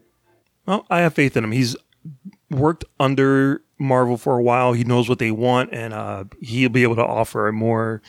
[0.65, 1.51] Well, I have faith in him.
[1.51, 1.75] He's
[2.49, 4.73] worked under Marvel for a while.
[4.73, 8.01] He knows what they want, and uh, he'll be able to offer a more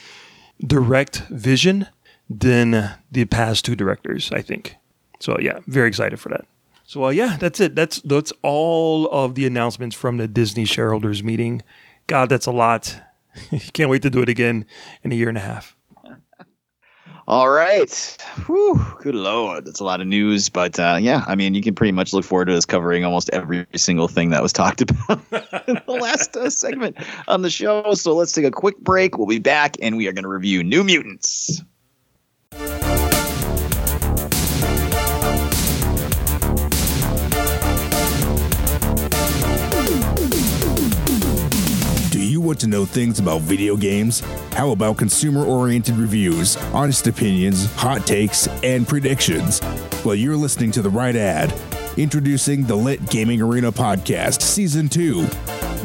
[0.64, 1.88] direct vision
[2.30, 4.30] than the past two directors.
[4.32, 4.76] I think.
[5.20, 6.46] So yeah, very excited for that.
[6.84, 7.74] So uh, yeah, that's it.
[7.74, 11.62] That's that's all of the announcements from the Disney shareholders meeting.
[12.06, 13.00] God, that's a lot.
[13.72, 14.66] Can't wait to do it again
[15.02, 15.74] in a year and a half.
[17.26, 18.18] All right.
[18.44, 20.50] Whew, good lord, that's a lot of news.
[20.50, 23.30] But uh, yeah, I mean, you can pretty much look forward to us covering almost
[23.30, 25.20] every single thing that was talked about
[25.66, 27.94] in the last uh, segment on the show.
[27.94, 29.16] So let's take a quick break.
[29.16, 31.62] We'll be back, and we are going to review New Mutants.
[42.44, 44.20] Want to know things about video games?
[44.52, 49.62] How about consumer oriented reviews, honest opinions, hot takes, and predictions?
[50.04, 51.58] Well, you're listening to the right ad.
[51.96, 55.26] Introducing the Lit Gaming Arena Podcast, Season 2.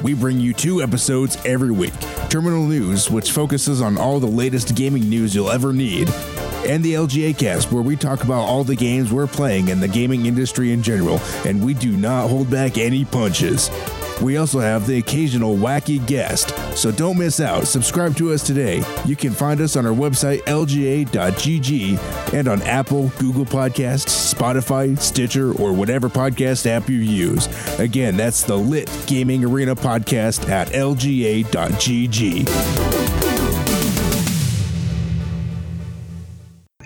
[0.03, 1.93] We bring you two episodes every week
[2.29, 6.09] Terminal News, which focuses on all the latest gaming news you'll ever need,
[6.67, 9.87] and the LGA Cast, where we talk about all the games we're playing and the
[9.87, 13.69] gaming industry in general, and we do not hold back any punches.
[14.21, 17.67] We also have the occasional wacky guest, so don't miss out.
[17.67, 18.83] Subscribe to us today.
[19.05, 25.53] You can find us on our website, lga.gg, and on Apple, Google Podcasts, Spotify, Stitcher,
[25.53, 27.47] or whatever podcast app you use.
[27.79, 31.49] Again, that's the Lit Gaming Arena Podcast at lga.gg.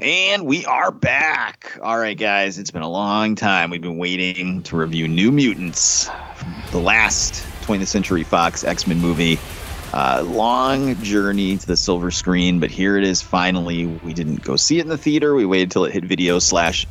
[0.04, 1.80] And we are back.
[1.82, 3.70] All right, guys, it's been a long time.
[3.70, 6.10] We've been waiting to review New Mutants,
[6.72, 9.40] the last 20th Century Fox X Men movie.
[9.94, 13.86] Uh, long journey to the silver screen, but here it is finally.
[13.86, 15.36] We didn't go see it in the theater.
[15.36, 16.86] We waited till it hit video slash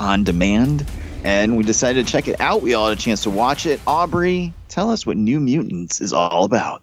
[0.00, 0.86] on demand,
[1.22, 2.62] and we decided to check it out.
[2.62, 3.78] We all had a chance to watch it.
[3.86, 6.82] Aubrey, tell us what New Mutants is all about.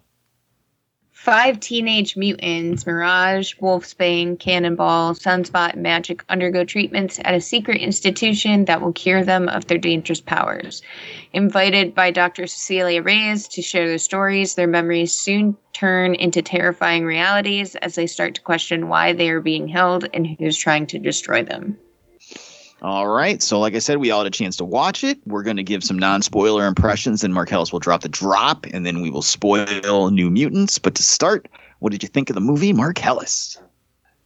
[1.22, 8.64] Five teenage mutants, Mirage, Wolfsbane, Cannonball, Sunspot, and Magik, undergo treatments at a secret institution
[8.64, 10.82] that will cure them of their dangerous powers.
[11.32, 12.48] Invited by Dr.
[12.48, 18.08] Cecilia Reyes to share their stories, their memories soon turn into terrifying realities as they
[18.08, 21.78] start to question why they are being held and who's trying to destroy them.
[22.82, 23.40] All right.
[23.40, 25.18] So, like I said, we all had a chance to watch it.
[25.24, 28.84] We're going to give some non spoiler impressions, and Marcellus will drop the drop, and
[28.84, 30.78] then we will spoil New Mutants.
[30.78, 33.56] But to start, what did you think of the movie, Marcellus?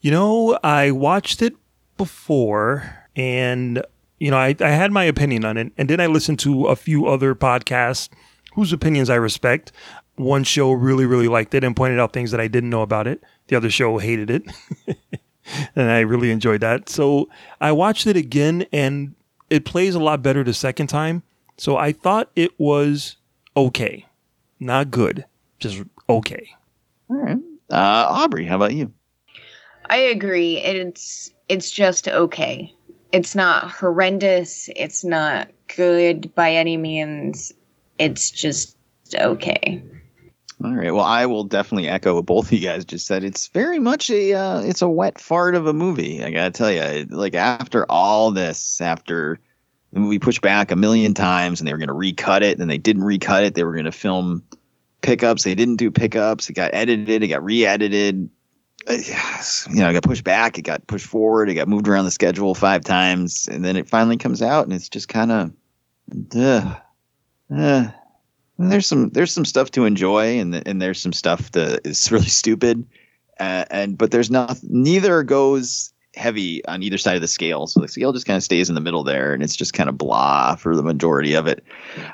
[0.01, 1.55] You know, I watched it
[1.97, 3.83] before and,
[4.19, 5.73] you know, I, I had my opinion on it.
[5.77, 8.09] And then I listened to a few other podcasts
[8.55, 9.73] whose opinions I respect.
[10.17, 13.07] One show really, really liked it and pointed out things that I didn't know about
[13.07, 13.23] it.
[13.49, 14.45] The other show hated it.
[15.75, 16.89] and I really enjoyed that.
[16.89, 17.29] So
[17.61, 19.15] I watched it again and
[19.51, 21.23] it plays a lot better the second time.
[21.57, 23.17] So I thought it was
[23.57, 24.07] okay.
[24.61, 25.25] Not good,
[25.59, 26.51] just okay.
[27.11, 27.39] All right.
[27.71, 28.93] Uh, Aubrey, how about you?
[29.89, 30.59] I agree.
[30.59, 32.73] It's it's just okay.
[33.13, 34.69] It's not horrendous.
[34.75, 37.53] It's not good by any means.
[37.99, 38.77] It's just
[39.15, 39.83] okay.
[40.65, 40.93] All right.
[40.95, 43.25] Well, I will definitely echo what both of you guys just said.
[43.25, 46.25] It's very much a uh, it's a wet fart of a movie.
[46.25, 49.39] I gotta tell you, like after all this, after
[49.93, 52.79] the movie pushed back a million times, and they were to recut it, and they
[52.79, 53.55] didn't recut it.
[53.55, 54.45] They were to film
[55.03, 55.45] pickups.
[55.45, 56.49] They didn't do pickups.
[56.49, 57.23] It got edited.
[57.23, 58.31] It got re-edited.
[58.89, 58.97] Uh,
[59.71, 60.59] You know, it got pushed back.
[60.59, 61.51] It got pushed forward.
[61.51, 64.73] It got moved around the schedule five times, and then it finally comes out, and
[64.73, 65.53] it's just kind of,
[66.35, 66.75] uh,
[67.55, 67.89] uh,
[68.59, 72.27] there's some there's some stuff to enjoy, and and there's some stuff that is really
[72.27, 72.87] stupid,
[73.39, 77.79] uh, and but there's not neither goes heavy on either side of the scale, so
[77.81, 79.99] the scale just kind of stays in the middle there, and it's just kind of
[79.99, 81.63] blah for the majority of it.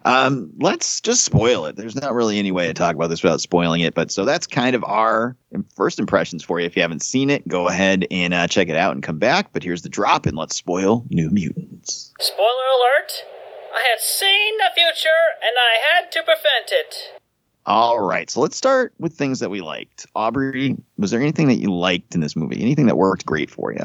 [0.05, 1.77] Um, let's just spoil it.
[1.77, 4.47] There's not really any way to talk about this without spoiling it, but so that's
[4.47, 5.37] kind of our
[5.77, 6.67] first impressions for you.
[6.67, 9.53] If you haven't seen it, go ahead and uh, check it out and come back.
[9.53, 12.13] But here's the drop, and let's spoil New Mutants.
[12.19, 13.42] Spoiler alert!
[13.75, 15.09] I had seen the future
[15.43, 17.21] and I had to prevent it.
[17.65, 20.07] All right, so let's start with things that we liked.
[20.17, 22.61] Aubrey, was there anything that you liked in this movie?
[22.61, 23.85] Anything that worked great for you?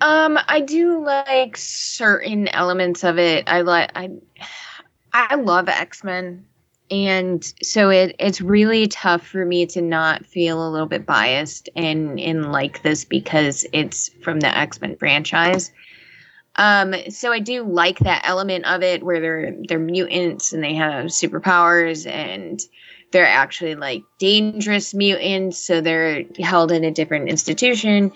[0.00, 3.44] Um, I do like certain elements of it.
[3.48, 4.10] I like I
[5.12, 6.46] I love X-Men.
[6.90, 11.68] And so it it's really tough for me to not feel a little bit biased
[11.74, 15.72] and in like this because it's from the X-Men franchise.
[16.56, 20.74] Um, so I do like that element of it where they're they're mutants and they
[20.74, 22.60] have superpowers and
[23.10, 28.12] they're actually like dangerous mutants, so they're held in a different institution.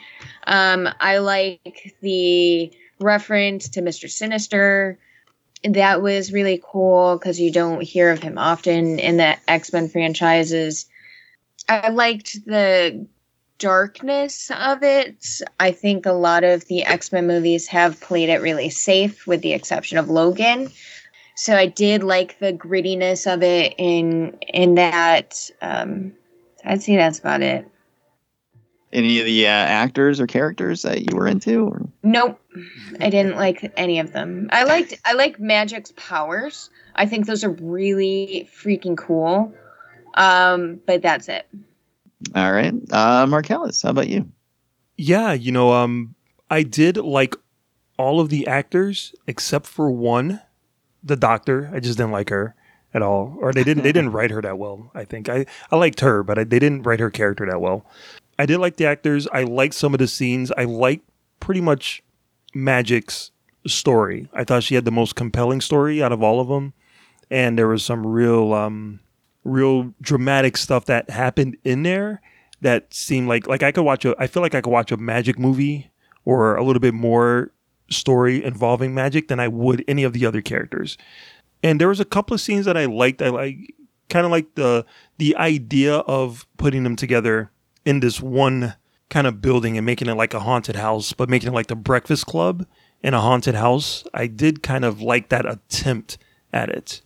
[0.47, 4.11] Um, I like the reference to Mr.
[4.11, 4.99] Sinister.
[5.64, 9.89] That was really cool because you don't hear of him often in the X Men
[9.89, 10.86] franchises.
[11.68, 13.07] I liked the
[13.59, 15.40] darkness of it.
[15.61, 19.42] I think a lot of the X Men movies have played it really safe, with
[19.42, 20.70] the exception of Logan.
[21.36, 25.50] So I did like the grittiness of it in in that.
[25.62, 26.14] Um,
[26.64, 27.68] I'd say that's about it.
[28.92, 31.66] Any of the uh, actors or characters that you were into?
[31.66, 31.82] Or?
[32.02, 32.40] Nope,
[33.00, 34.48] I didn't like any of them.
[34.50, 36.70] I liked I like Magik's powers.
[36.94, 39.52] I think those are really freaking cool.
[40.14, 41.46] Um, but that's it.
[42.34, 44.30] All right, uh, Marcellus, how about you?
[44.96, 46.14] Yeah, you know, um,
[46.50, 47.36] I did like
[47.98, 50.40] all of the actors except for one,
[51.02, 51.70] the doctor.
[51.72, 52.54] I just didn't like her.
[52.94, 54.90] at all, or they didn't they didn't write her that well.
[54.94, 57.86] I think I I liked her, but I, they didn't write her character that well.
[58.38, 59.28] I did like the actors.
[59.32, 60.50] I liked some of the scenes.
[60.56, 61.04] I liked
[61.40, 62.02] pretty much
[62.54, 63.30] Magik's
[63.66, 64.28] story.
[64.32, 66.72] I thought she had the most compelling story out of all of them,
[67.30, 69.00] and there was some real um
[69.45, 72.20] real dramatic stuff that happened in there
[72.61, 74.97] that seemed like like I could watch a I feel like I could watch a
[74.97, 75.91] Magik movie
[76.24, 77.53] or a little bit more
[77.91, 80.99] story involving Magik than I would any of the other characters.
[81.62, 83.22] And there was a couple of scenes that I liked.
[83.22, 83.74] I like
[84.09, 84.84] kind of like the
[85.18, 87.51] the idea of putting them together
[87.84, 88.74] in this one
[89.09, 91.76] kind of building and making it like a haunted house, but making it like the
[91.76, 92.66] Breakfast Club
[93.03, 94.05] in a haunted house.
[94.12, 96.18] I did kind of like that attempt
[96.53, 97.01] at it,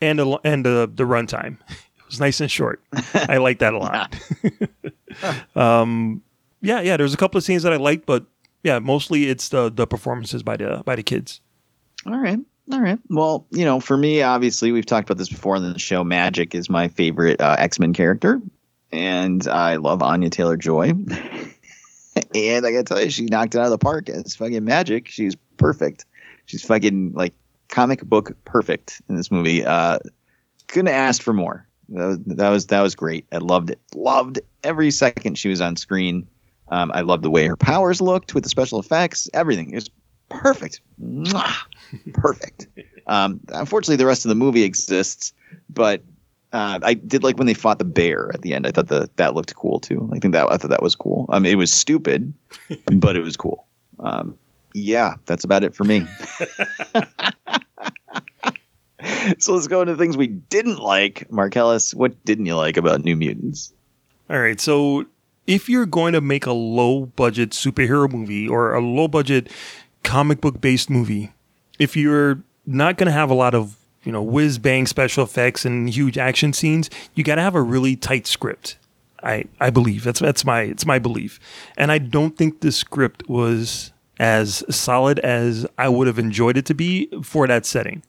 [0.00, 1.58] and the, and the the runtime.
[1.68, 2.82] It was nice and short.
[3.14, 4.16] I like that a lot.
[5.56, 6.22] um,
[6.60, 6.96] yeah, yeah.
[6.96, 8.24] There's a couple of scenes that I liked, but
[8.62, 11.40] yeah, mostly it's the the performances by the by the kids.
[12.06, 12.38] All right.
[12.72, 12.98] All right.
[13.08, 16.04] Well, you know, for me, obviously, we've talked about this before on the show.
[16.04, 18.40] Magik is my favorite uh, X Men character,
[18.92, 20.90] and I love Anya Taylor Joy.
[22.34, 24.08] and I gotta tell you, she knocked it out of the park.
[24.08, 25.08] It's fucking magic.
[25.08, 26.04] She's perfect.
[26.46, 27.34] She's fucking like
[27.70, 29.64] comic book perfect in this movie.
[29.64, 29.98] Uh,
[30.68, 31.66] couldn't ask for more.
[31.88, 33.26] That was, that was great.
[33.32, 33.80] I loved it.
[33.94, 36.28] Loved every second she was on screen.
[36.68, 39.28] Um, I loved the way her powers looked with the special effects.
[39.34, 39.90] Everything it was
[40.28, 40.80] perfect.
[41.02, 41.52] Mwah!
[42.14, 42.68] perfect.
[43.08, 45.32] Um, unfortunately, the rest of the movie exists,
[45.68, 46.02] but
[46.52, 48.66] uh, I did like when they fought the bear at the end.
[48.66, 50.08] I thought that that looked cool too.
[50.12, 51.26] I think that I thought that was cool.
[51.28, 52.32] I mean, it was stupid,
[52.86, 53.66] but it was cool.
[53.98, 54.38] Um,
[54.74, 56.06] yeah, that's about it for me.
[59.38, 61.30] so let's go into things we didn't like.
[61.30, 63.72] Marcellus, what didn't you like about New Mutants?
[64.28, 65.06] All right, so
[65.46, 69.50] if you're going to make a low budget superhero movie or a low budget
[70.04, 71.32] comic book based movie,
[71.78, 75.64] if you're not going to have a lot of you know whiz bang special effects
[75.64, 78.76] and huge action scenes, you got to have a really tight script.
[79.22, 81.40] I I believe that's that's my it's my belief,
[81.76, 86.66] and I don't think the script was as solid as I would have enjoyed it
[86.66, 88.02] to be for that setting.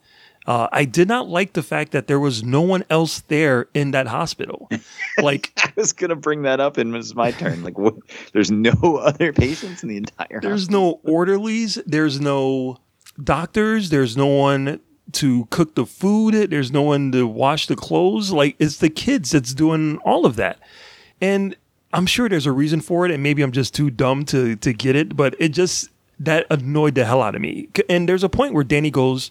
[0.46, 3.92] Uh, I did not like the fact that there was no one else there in
[3.92, 4.68] that hospital.
[5.18, 7.62] Like I was gonna bring that up, and it was my turn.
[7.62, 7.94] Like, what,
[8.32, 8.72] there's no
[9.02, 10.40] other patients in the entire.
[10.40, 11.74] There's no orderlies.
[11.84, 12.78] There's no
[13.22, 13.90] doctors.
[13.90, 14.80] There's no one
[15.12, 16.50] to cook the food.
[16.50, 18.32] There's no one to wash the clothes.
[18.32, 20.58] Like it's the kids that's doing all of that,
[21.20, 21.56] and
[21.92, 23.10] I'm sure there's a reason for it.
[23.10, 25.90] And maybe I'm just too dumb to to get it, but it just
[26.20, 27.68] that annoyed the hell out of me.
[27.90, 29.30] And there's a point where Danny goes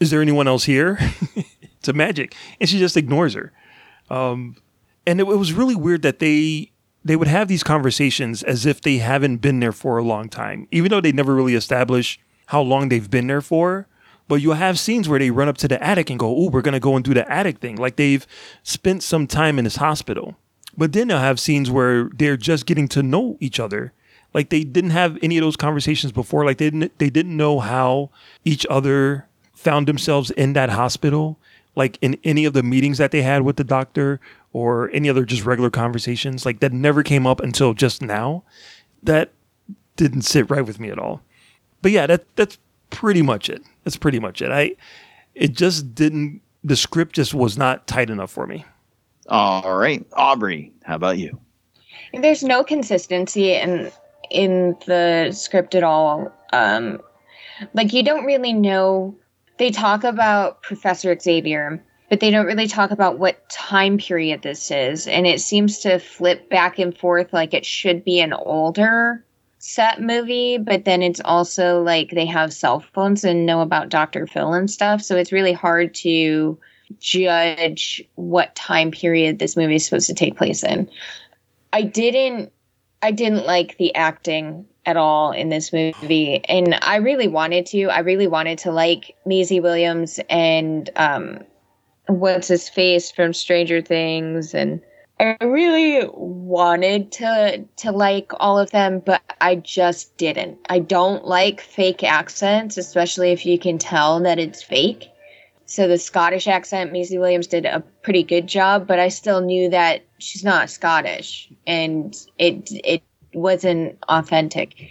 [0.00, 0.98] is there anyone else here?
[1.78, 2.34] it's a magic.
[2.60, 3.52] And she just ignores her.
[4.10, 4.56] Um,
[5.06, 6.72] and it, it, was really weird that they
[7.04, 10.66] they would have these conversations as if they haven't been there for a long time,
[10.70, 13.86] even though they never really establish how long they've been there for.
[14.26, 16.62] But you'll have scenes where they run up to the attic and go, "Oh, we're
[16.62, 18.26] gonna go and do the attic thing," like they've
[18.62, 20.36] spent some time in this hospital.
[20.76, 23.92] But then they'll have scenes where they're just getting to know each other,
[24.32, 26.44] like they didn't have any of those conversations before.
[26.44, 28.10] Like they didn't they didn't know how
[28.44, 29.28] each other
[29.64, 31.38] found themselves in that hospital,
[31.74, 34.20] like in any of the meetings that they had with the doctor
[34.52, 38.44] or any other just regular conversations, like that never came up until just now.
[39.02, 39.32] That
[39.96, 41.22] didn't sit right with me at all.
[41.82, 42.58] But yeah, that that's
[42.90, 43.62] pretty much it.
[43.82, 44.50] That's pretty much it.
[44.50, 44.76] I
[45.34, 48.64] it just didn't the script just was not tight enough for me.
[49.28, 50.06] All right.
[50.14, 51.38] Aubrey, how about you?
[52.12, 53.90] There's no consistency in
[54.30, 56.32] in the script at all.
[56.52, 57.00] Um
[57.74, 59.14] like you don't really know
[59.58, 64.70] they talk about Professor Xavier, but they don't really talk about what time period this
[64.70, 65.06] is.
[65.06, 69.24] And it seems to flip back and forth like it should be an older
[69.58, 74.26] set movie, but then it's also like they have cell phones and know about Dr.
[74.26, 75.00] Phil and stuff.
[75.02, 76.58] So it's really hard to
[77.00, 80.90] judge what time period this movie is supposed to take place in.
[81.72, 82.52] I didn't
[83.02, 86.44] I didn't like the acting at all in this movie.
[86.44, 87.84] And I really wanted to.
[87.84, 91.40] I really wanted to like Maisie Williams and um
[92.06, 94.80] what's his face from Stranger Things and
[95.20, 100.58] I really wanted to to like all of them, but I just didn't.
[100.68, 105.08] I don't like fake accents, especially if you can tell that it's fake.
[105.66, 109.70] So the Scottish accent, Maisie Williams did a pretty good job, but I still knew
[109.70, 113.02] that she's not Scottish, and it it
[113.34, 114.88] wasn't authentic.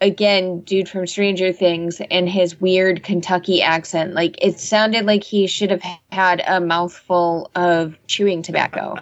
[0.00, 5.46] Again, dude from Stranger Things and his weird Kentucky accent, like it sounded like he
[5.46, 8.96] should have had a mouthful of chewing tobacco.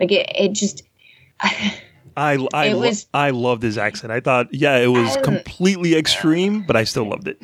[0.00, 0.82] Like it, it just.
[1.40, 1.78] I
[2.52, 4.12] I, It was- I loved his accent.
[4.12, 7.40] I thought, yeah, it was I- completely extreme, but I still loved it.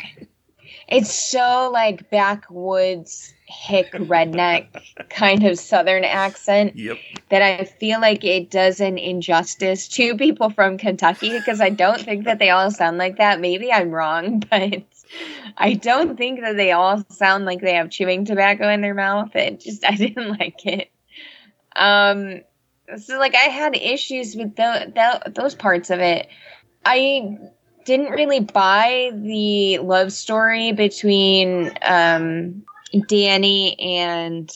[0.88, 4.68] it's so like backwoods hick redneck
[5.08, 6.98] kind of southern accent Yep.
[7.30, 12.00] that I feel like it does an injustice to people from Kentucky because I don't
[12.00, 13.40] think that they all sound like that.
[13.40, 14.82] Maybe I'm wrong, but
[15.56, 19.34] I don't think that they all sound like they have chewing tobacco in their mouth.
[19.34, 20.90] It just I didn't like it.
[21.74, 22.42] Um
[22.98, 26.28] so like I had issues with tho- tho- those parts of it.
[26.84, 27.38] I
[27.86, 32.64] didn't really buy the love story between um
[32.94, 34.50] Dani and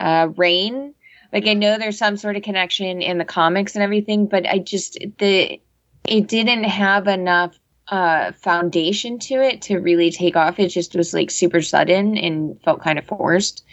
[0.00, 0.94] uh Rahne.
[1.32, 4.58] Like I know there's some sort of connection in the comics and everything, but I
[4.58, 5.60] just the
[6.04, 7.58] it didn't have enough
[7.88, 10.58] uh foundation to it to really take off.
[10.58, 13.64] It just was like super sudden and felt kind of forced.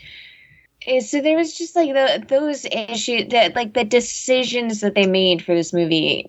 [0.88, 5.05] Eh, So there was just like the those issues that like the decisions that they
[5.05, 6.28] made for this movie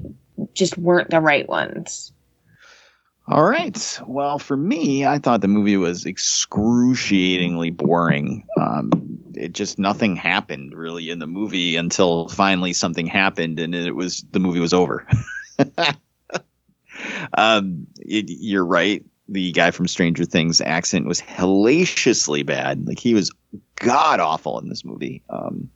[0.55, 2.13] just weren't the right ones.
[3.29, 4.01] All right.
[4.07, 8.45] Well, for me, I thought the movie was excruciatingly boring.
[8.61, 8.91] Um,
[9.35, 14.25] it just nothing happened really in the movie until finally something happened, and it was
[14.33, 15.07] the movie was over.
[17.35, 19.05] um, it, you're right.
[19.29, 22.87] The guy from Stranger Things accent was hellaciously bad.
[22.89, 23.31] Like he was
[23.77, 25.23] god awful in this movie.
[25.31, 25.71] Um,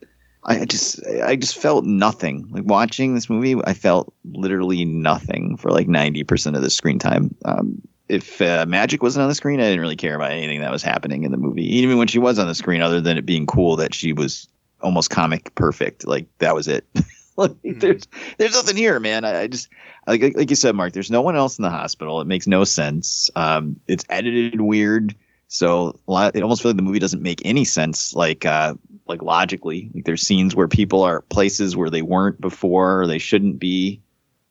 [0.47, 2.49] I just I just felt nothing.
[2.51, 6.99] Like watching this movie, I felt literally nothing for like ninety percent of the screen
[6.99, 7.35] time.
[7.45, 10.71] Um, if uh, Magik wasn't on the screen, I didn't really care about anything that
[10.71, 11.65] was happening in the movie.
[11.79, 14.49] Even when she was on the screen, other than it being cool that she was
[14.81, 16.87] almost comic perfect, like that was it.
[17.37, 18.05] like, There's
[18.39, 19.25] there's nothing here, man.
[19.25, 19.69] I, I just
[20.07, 20.93] like like you said, Mark.
[20.93, 22.21] There's no one else in the hospital.
[22.21, 23.31] It makes no sense.
[23.35, 25.17] Um, it's edited weird.
[25.49, 28.75] So it almost feels like the movie doesn't make any sense, like uh,
[29.07, 29.91] like logically.
[29.95, 34.01] Like there's scenes where people are places where they weren't before, or they shouldn't be,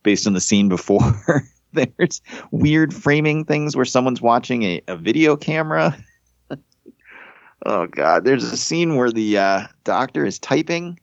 [0.04, 1.44] based on the scene before.
[1.74, 2.22] there's
[2.52, 5.98] weird framing things where someone's watching a, a video camera.
[7.66, 10.98] oh god, there's a scene where the uh, doctor is typing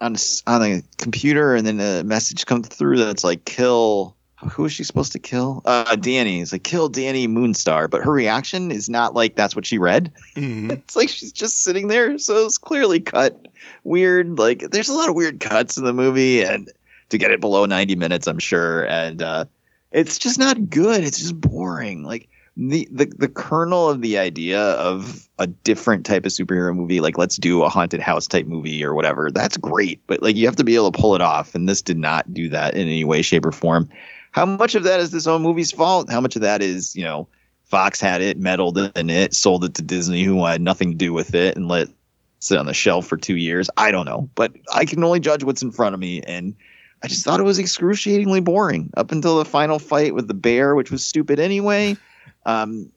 [0.00, 0.16] on
[0.46, 4.16] on a computer, and then a message comes through that's like kill.
[4.48, 5.60] Who is she supposed to kill?
[5.64, 6.40] Uh, Dani.
[6.40, 10.12] It's like kill Dani Moonstar, but her reaction is not like that's what she read.
[10.36, 13.48] it's like she's just sitting there, so it's clearly cut
[13.84, 14.38] weird.
[14.38, 16.70] Like there's a lot of weird cuts in the movie, and
[17.10, 19.44] to get it below 90 minutes, I'm sure, and uh,
[19.92, 21.04] it's just not good.
[21.04, 22.04] It's just boring.
[22.04, 27.00] Like the, the the kernel of the idea of a different type of superhero movie,
[27.00, 29.30] like let's do a haunted house type movie or whatever.
[29.30, 31.82] That's great, but like you have to be able to pull it off, and this
[31.82, 33.88] did not do that in any way, shape, or form.
[34.32, 36.10] How much of that is this own movie's fault?
[36.10, 37.28] How much of that is you know
[37.64, 41.12] Fox had it, meddled in it, sold it to Disney, who had nothing to do
[41.12, 41.94] with it, and let it
[42.40, 43.70] sit on the shelf for two years?
[43.76, 46.54] I don't know, but I can only judge what's in front of me, and
[47.02, 50.74] I just thought it was excruciatingly boring up until the final fight with the bear,
[50.74, 51.96] which was stupid anyway.
[52.44, 52.90] Um,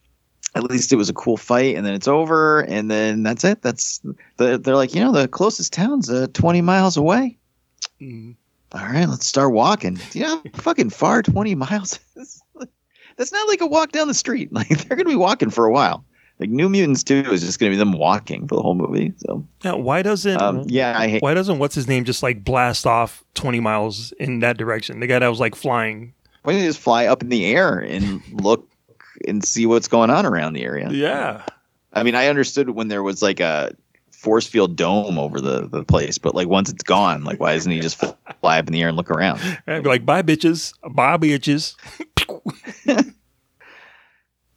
[0.56, 3.62] at least it was a cool fight, and then it's over, and then that's it.
[3.62, 4.02] That's
[4.38, 7.38] the, they're like, you know, the closest town's uh, 20 miles away.
[8.74, 10.00] All right, let's start walking.
[10.12, 12.42] Do you know how fucking far 20 miles is?
[13.18, 14.50] That's not like a walk down the street.
[14.54, 16.04] Like they're gonna be walking for a while.
[16.40, 19.14] Like New Mutants 2 is just gonna be them walking for the whole movie.
[19.18, 22.44] So Now, why doesn't Um, yeah, I hate- why doesn't what's his name just like
[22.44, 25.00] blast off twenty miles in that direction?
[25.00, 26.14] The guy that was like flying.
[26.42, 28.68] why don't you just fly up in the air and look
[29.28, 30.90] and see what's going on around the area?
[30.92, 31.46] Yeah.
[31.94, 33.76] I mean, I understood when there was like a
[34.24, 37.72] force field dome over the, the place, but like once it's gone, like why doesn't
[37.72, 37.98] he just
[38.40, 39.40] fly up in the air and look around?
[39.68, 41.76] I'd be like, bye bitches, bye bitches.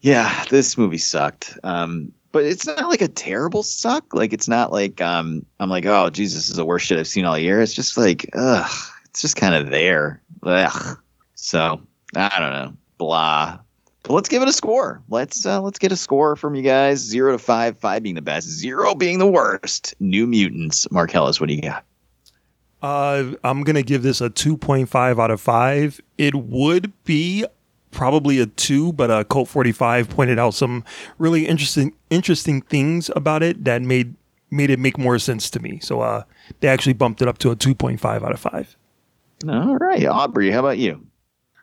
[0.01, 1.57] Yeah, this movie sucked.
[1.63, 4.13] Um, but it's not like a terrible suck.
[4.13, 7.25] Like it's not like um, I'm like, oh Jesus, is the worst shit I've seen
[7.25, 7.61] all year.
[7.61, 8.71] It's just like, ugh,
[9.05, 10.21] it's just kind of there.
[10.43, 10.97] Ugh.
[11.35, 11.81] So
[12.15, 13.59] I don't know, blah.
[14.07, 15.03] But let's give it a score.
[15.09, 16.99] Let's uh, let's get a score from you guys.
[16.99, 19.95] Zero to five, five being the best, zero being the worst.
[19.99, 20.89] New Mutants.
[20.89, 21.83] Marcellus, what do you got?
[22.81, 25.99] Uh, I'm gonna give this a 2.5 out of five.
[26.17, 27.45] It would be
[27.91, 30.85] probably a two, but uh, Colt 45 pointed out some
[31.17, 34.15] really interesting interesting things about it that made
[34.49, 35.79] made it make more sense to me.
[35.81, 36.23] So uh,
[36.61, 38.77] they actually bumped it up to a 2.5 out of five.
[39.49, 41.05] All right, Aubrey, how about you?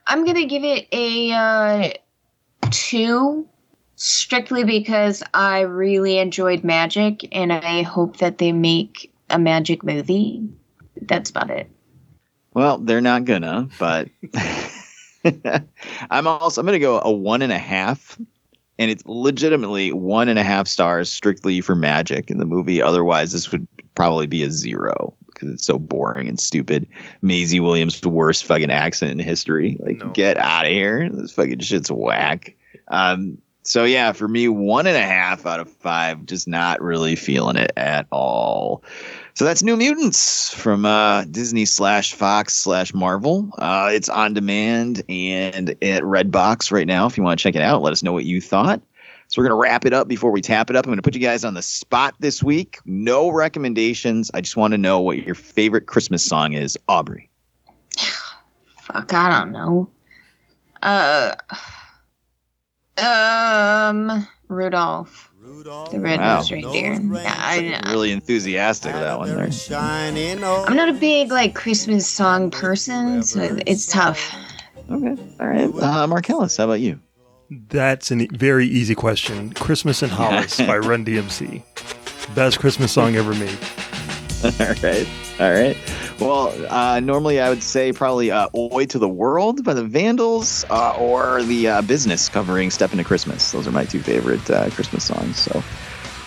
[0.07, 1.92] I'm gonna give it a uh,
[2.75, 3.49] two,
[3.95, 10.47] strictly because I really enjoyed Magik, and I hope that they make a Magik movie.
[11.03, 11.70] That's about it.
[12.53, 14.09] Well, they're not gonna, but
[16.11, 18.18] I'm also I'm gonna go a one and a half,
[18.79, 22.83] and it's legitimately one and a half stars strictly for Magik in the movie.
[22.83, 26.87] Otherwise, this would probably be a zero because it's so boring and stupid.
[27.22, 29.77] Maisie Williams, the worst fucking accent in history.
[29.81, 31.09] Like, get out of here!
[31.11, 32.57] This fucking shit's whack.
[32.89, 37.16] Um, So yeah, for me, one and a half out of five, just not really
[37.16, 38.82] feeling it at all.
[39.32, 43.51] So that's New Mutants from uh, Disney slash Fox slash Marvel.
[43.59, 47.07] Uh, it's on demand and at Redbox right now.
[47.07, 48.82] If you want to check it out, let us know what you thought.
[49.28, 50.85] So we're gonna wrap it up before we tap it up.
[50.85, 52.78] I'm gonna put you guys on the spot this week.
[52.85, 54.30] No recommendations.
[54.35, 57.30] I just want to know what your favorite Christmas song is, Aubrey.
[58.76, 59.89] Fuck, I don't know.
[60.82, 61.35] Uh,
[62.99, 65.30] um, Rudolph.
[65.90, 66.55] The red-nosed Wow.
[66.57, 66.92] reindeer.
[67.22, 69.51] Yeah, I, Really enthusiastic of that one there.
[69.70, 74.34] I'm not a big like Christmas song person, so it's tough.
[74.90, 75.74] Okay, all right.
[75.74, 76.99] Uh, Marcellus, how about you?
[77.51, 79.53] That's a very easy question.
[79.53, 81.62] Christmas in Hollis by Run DMC.
[82.34, 83.59] Best Christmas song ever made.
[84.45, 85.09] all right.
[85.40, 85.76] All right.
[86.21, 90.65] Well, uh, normally I would say probably uh, Oi to the World by the Vandals
[90.71, 93.51] uh, or the uh, Business covering Step into Christmas.
[93.53, 95.37] Those are my two favorite uh, Christmas songs.
[95.37, 95.62] So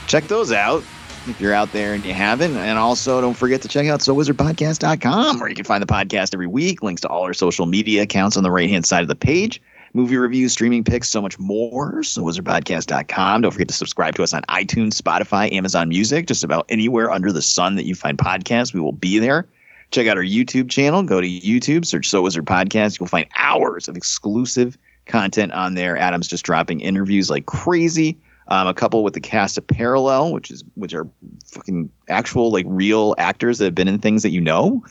[0.08, 0.84] check those out
[1.28, 2.56] if you're out there and you haven't.
[2.58, 6.48] And also don't forget to check out SoWizardPodcast.com where you can find the podcast every
[6.48, 6.84] week.
[6.84, 9.62] Links to all our social media accounts on the right hand side of the page.
[9.94, 12.04] Movie reviews, streaming picks, so much more.
[12.04, 13.42] So wizardpodcast.com.
[13.42, 17.32] Don't forget to subscribe to us on iTunes, Spotify, Amazon Music, just about anywhere under
[17.32, 18.74] the sun that you find podcasts.
[18.74, 19.48] We will be there.
[19.92, 21.04] Check out our YouTube channel.
[21.04, 23.00] Go to YouTube, search So Was Wizard Podcast.
[23.00, 25.98] You'll find hours of exclusive content on there.
[25.98, 28.18] Adam's just dropping interviews like crazy.
[28.50, 31.08] Um, a couple with the cast of Parallel, which is which are
[31.46, 34.86] fucking actual like real actors that have been in things that you know.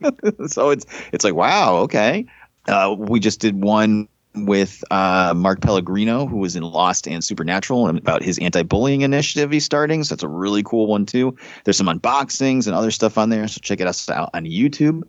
[0.46, 2.26] so it's it's like wow, okay.
[2.66, 7.88] Uh, we just did one with uh, Mark Pellegrino, who was in Lost and Supernatural,
[7.88, 10.04] and about his anti-bullying initiative he's starting.
[10.04, 11.36] So that's a really cool one too.
[11.64, 15.02] There's some unboxings and other stuff on there, so check it out on YouTube.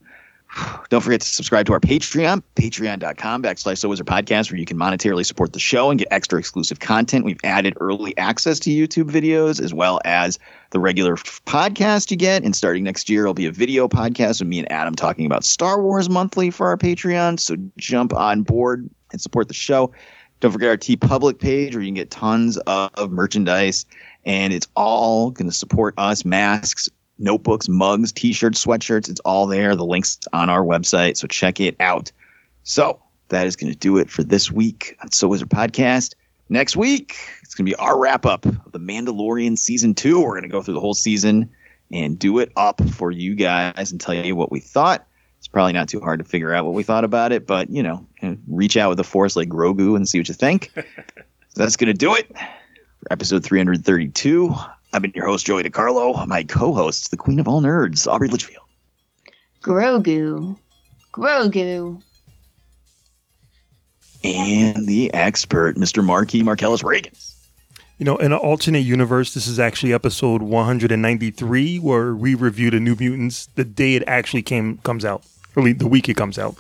[0.90, 4.78] Don't forget to subscribe to our Patreon, patreon.com backslash So Wizard Podcast, where you can
[4.78, 7.26] monetarily support the show and get extra exclusive content.
[7.26, 10.40] We've added early access to YouTube videos as well as
[10.72, 12.44] the regular podcast you get.
[12.44, 15.44] And starting next year, it'll be a video podcast with me and Adam talking about
[15.44, 17.40] Star Wars monthly for our Patreon.
[17.40, 19.92] So jump on board and support the show.
[20.40, 23.86] Don't forget our TeePublic page where you can get tons of, merchandise,
[24.26, 26.26] and it's all going to support us.
[26.26, 29.10] Masks, notebooks, mugs, t-shirts, sweatshirts.
[29.10, 29.76] It's all there.
[29.76, 32.12] The links on our website, so check it out.
[32.64, 36.14] So that is going to do it for this week on So Wizard Podcast.
[36.50, 40.22] Next week, it's going to be our wrap up of the Mandalorian season two.
[40.22, 41.50] We're going to go through the whole season
[41.92, 45.08] and do it up for you guys and tell you what we thought.
[45.48, 47.82] It's probably not too hard to figure out what we thought about it, but you
[47.82, 48.06] know,
[48.48, 50.70] reach out with a force like Grogu and see what you think.
[50.76, 50.84] so
[51.56, 54.54] that's going to do it for episode 332.
[54.92, 56.28] I've been your host, Joey DiCarlo.
[56.28, 58.66] My co host, the queen of all nerds, Aubrey Litchfield.
[59.62, 60.58] Grogu.
[61.14, 62.02] Grogu.
[64.26, 66.04] And the expert, Mr.
[66.04, 67.14] Markey Marcellus Reagan.
[68.00, 72.82] You know, in an alternate universe, this is actually episode 193, where we review the
[72.82, 75.24] New Mutants the day it actually came comes out,
[75.62, 76.56] le- the week it comes out.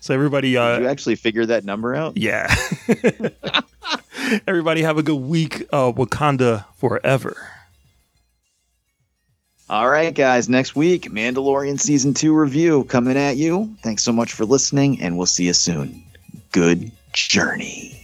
[0.00, 2.16] So everybody, uh, Did you actually figure that number out?
[2.16, 2.52] yeah,
[4.46, 5.62] everybody have a good week.
[5.72, 7.36] Uh, Wakanda forever.
[9.68, 10.48] All right, guys.
[10.48, 13.76] Next week, Mandalorian season two review coming at you.
[13.82, 16.02] Thanks so much for listening, and we'll see you soon.
[16.50, 17.99] Good journey.